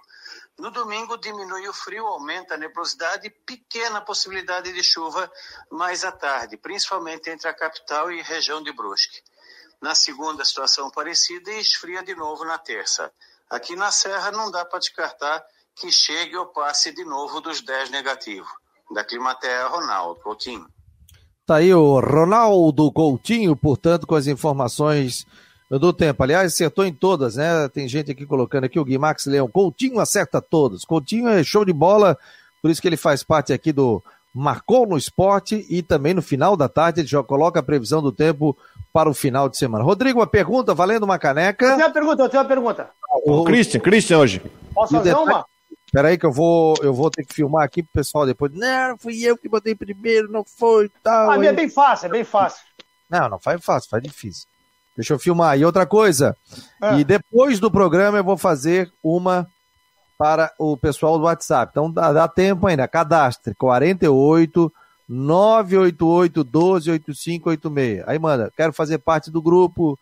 [0.60, 5.32] No domingo diminui o frio, aumenta a nebulosidade, pequena possibilidade de chuva
[5.72, 9.24] mais à tarde, principalmente entre a capital e região de Brusque.
[9.80, 13.10] Na segunda, situação parecida e esfria de novo na terça.
[13.50, 17.90] Aqui na Serra não dá para descartar que chegue ou passe de novo dos 10
[17.90, 18.52] negativos.
[18.92, 20.70] Da Climaterra, Ronaldo Coutinho.
[21.46, 25.26] Tá aí o Ronaldo Coutinho, portanto, com as informações
[25.70, 26.24] do tempo.
[26.24, 27.68] Aliás, acertou em todas, né?
[27.68, 29.50] Tem gente aqui colocando aqui o Guimax Leão.
[29.50, 30.86] Coutinho acerta todas.
[30.86, 32.18] Coutinho é show de bola,
[32.62, 34.02] por isso que ele faz parte aqui do
[34.34, 38.12] Marcou no Esporte e também no final da tarde ele já coloca a previsão do
[38.12, 38.58] tempo
[38.94, 39.84] para o final de semana.
[39.84, 41.66] Rodrigo, uma pergunta, valendo uma caneca.
[41.66, 42.90] Eu tenho uma pergunta, eu tenho uma pergunta.
[43.26, 44.42] O Christian, Christian hoje.
[44.74, 45.44] Posso fazer detalhe-
[45.94, 46.02] uma?
[46.02, 48.52] Peraí que eu vou, eu vou ter que filmar aqui pro pessoal depois.
[48.54, 51.32] Não, fui eu que botei primeiro, não foi tal.
[51.32, 52.62] A minha é Aí- bem fácil, é bem fácil.
[53.10, 54.48] Não, não faz fácil, faz difícil.
[54.96, 55.58] Deixa eu filmar.
[55.58, 56.36] E outra coisa,
[56.82, 57.00] Ah.
[57.00, 59.48] e depois do programa eu vou fazer uma
[60.18, 61.72] para o pessoal do WhatsApp.
[61.72, 62.88] Então dá, dá tempo ainda.
[62.88, 64.72] Cadastre 48
[65.10, 68.04] 988 12 8586.
[68.08, 69.98] Aí manda, quero fazer parte do grupo,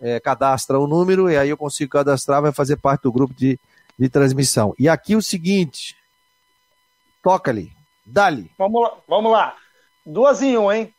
[0.00, 3.58] é, cadastra o número e aí eu consigo cadastrar, vai fazer parte do grupo de,
[3.98, 4.74] de transmissão.
[4.78, 5.96] E aqui o seguinte,
[7.22, 7.70] toca ali,
[8.04, 8.50] dali.
[8.58, 9.54] Vamos lá, vamos lá.
[10.04, 10.92] Duas em um, hein?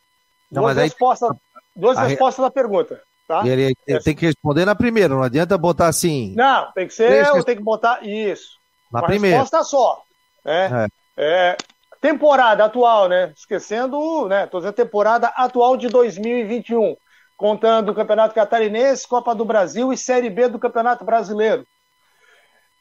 [0.50, 1.30] Não, duas mas aí- respostas,
[1.74, 3.42] duas A respostas da pergunta, tá?
[3.44, 6.94] E ele ele tem que responder na primeira, não adianta botar assim, Não, tem que
[6.94, 8.58] ser, ou tem que botar isso.
[8.92, 9.38] na Uma primeira.
[9.40, 10.02] resposta só.
[10.44, 10.86] É,
[11.16, 11.56] é,
[12.00, 13.32] temporada atual, né?
[13.36, 14.46] Esquecendo, né?
[14.46, 16.96] Tô dizendo temporada atual de 2021,
[17.36, 21.66] contando o Campeonato Catarinense, Copa do Brasil e Série B do Campeonato Brasileiro.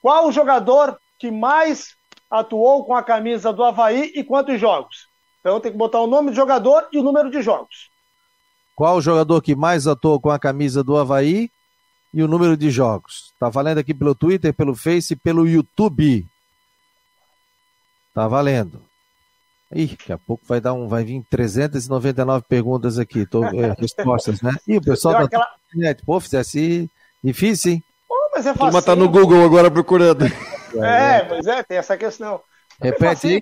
[0.07, 1.97] Qual o jogador que mais
[2.31, 5.05] atuou com a camisa do Havaí e quantos jogos?
[5.41, 7.89] Então tem que botar o nome do jogador e o número de jogos.
[8.73, 11.49] Qual o jogador que mais atuou com a camisa do Havaí
[12.13, 13.33] e o número de jogos?
[13.37, 16.25] Tá valendo aqui pelo Twitter, pelo Face e pelo YouTube.
[18.13, 18.81] Tá valendo.
[19.75, 24.41] Ih, daqui a pouco vai dar um, vai vir 399 perguntas aqui, tô, é, respostas,
[24.41, 24.55] né?
[24.65, 26.89] E o pessoal da aquela- internet, pô, fizesse
[27.21, 27.83] difícil, hein?
[28.37, 30.25] Mas é turma tá no Google agora procurando.
[30.75, 32.39] É, mas é, tem essa questão.
[32.79, 33.41] É Repete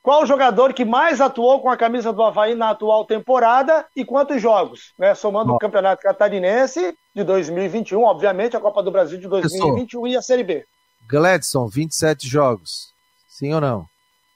[0.00, 4.04] Qual o jogador que mais atuou com a camisa do Havaí na atual temporada e
[4.04, 4.94] quantos jogos?
[4.98, 5.14] Né?
[5.14, 10.22] Somando o Campeonato Catarinense de 2021, obviamente, a Copa do Brasil de 2021 e a
[10.22, 10.64] Série B.
[11.10, 12.94] Gladson, 27 jogos.
[13.28, 13.84] Sim ou não?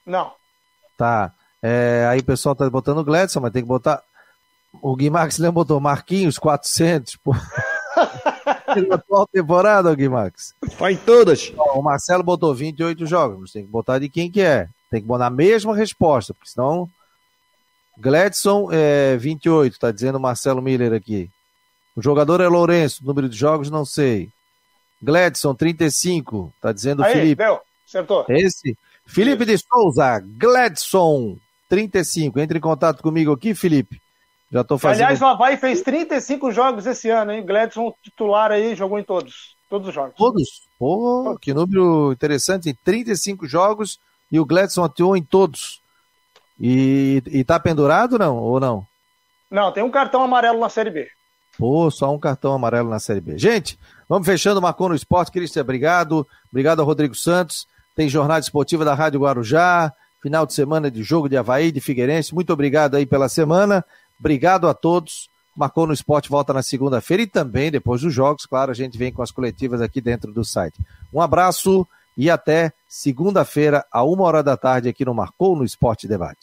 [0.05, 0.33] Não.
[0.97, 1.31] Tá.
[1.63, 4.03] É, aí o pessoal tá botando Gladson, mas tem que botar.
[4.79, 7.15] O Guimax lembra botou Marquinhos, 400.
[7.15, 7.33] Pô.
[8.81, 10.53] Na atual temporada, Guimax.
[10.89, 11.51] Em todas.
[11.57, 13.51] Ó, O Marcelo botou 28 jogos.
[13.51, 14.67] Tem que botar de quem que é.
[14.89, 16.89] Tem que botar a mesma resposta, porque senão.
[17.97, 21.29] Gladson é 28, tá dizendo o Marcelo Miller aqui.
[21.95, 24.29] O jogador é Lourenço, número de jogos não sei.
[25.01, 27.43] Gladson, 35, tá dizendo o Aí, Felipe.
[27.43, 28.25] deu, acertou.
[28.29, 28.77] Esse?
[29.05, 31.37] Felipe de Souza, Gladson,
[31.69, 32.39] 35.
[32.39, 34.01] Entre em contato comigo aqui, Felipe.
[34.55, 35.03] Já tô fazendo.
[35.03, 37.45] Aliás, o Havaí fez 35 jogos esse ano, hein?
[37.45, 39.53] Gladson, titular aí, jogou em todos.
[39.69, 40.13] Todos os jogos.
[40.15, 40.61] Todos?
[40.79, 42.69] Pô, que número interessante.
[42.69, 43.99] Em 35 jogos
[44.31, 45.81] e o Gladson atuou em todos.
[46.57, 48.37] E, e tá pendurado não?
[48.37, 48.87] Ou não?
[49.51, 51.09] Não, tem um cartão amarelo na Série B.
[51.57, 53.37] Pô, só um cartão amarelo na Série B.
[53.37, 53.77] Gente,
[54.07, 55.33] vamos fechando o Marcou no Esporte.
[55.33, 56.25] Cristian, obrigado.
[56.49, 57.67] Obrigado ao Rodrigo Santos.
[57.93, 59.91] Tem jornada esportiva da Rádio Guarujá.
[60.21, 62.33] Final de semana de jogo de Havaí, de Figueirense.
[62.33, 63.83] Muito obrigado aí pela semana.
[64.19, 65.29] Obrigado a todos.
[65.55, 69.11] Marcou no Esporte volta na segunda-feira e também depois dos jogos, claro, a gente vem
[69.11, 70.77] com as coletivas aqui dentro do site.
[71.13, 71.87] Um abraço
[72.17, 76.39] e até segunda-feira, a uma hora da tarde, aqui no Marcou no Esporte Debate.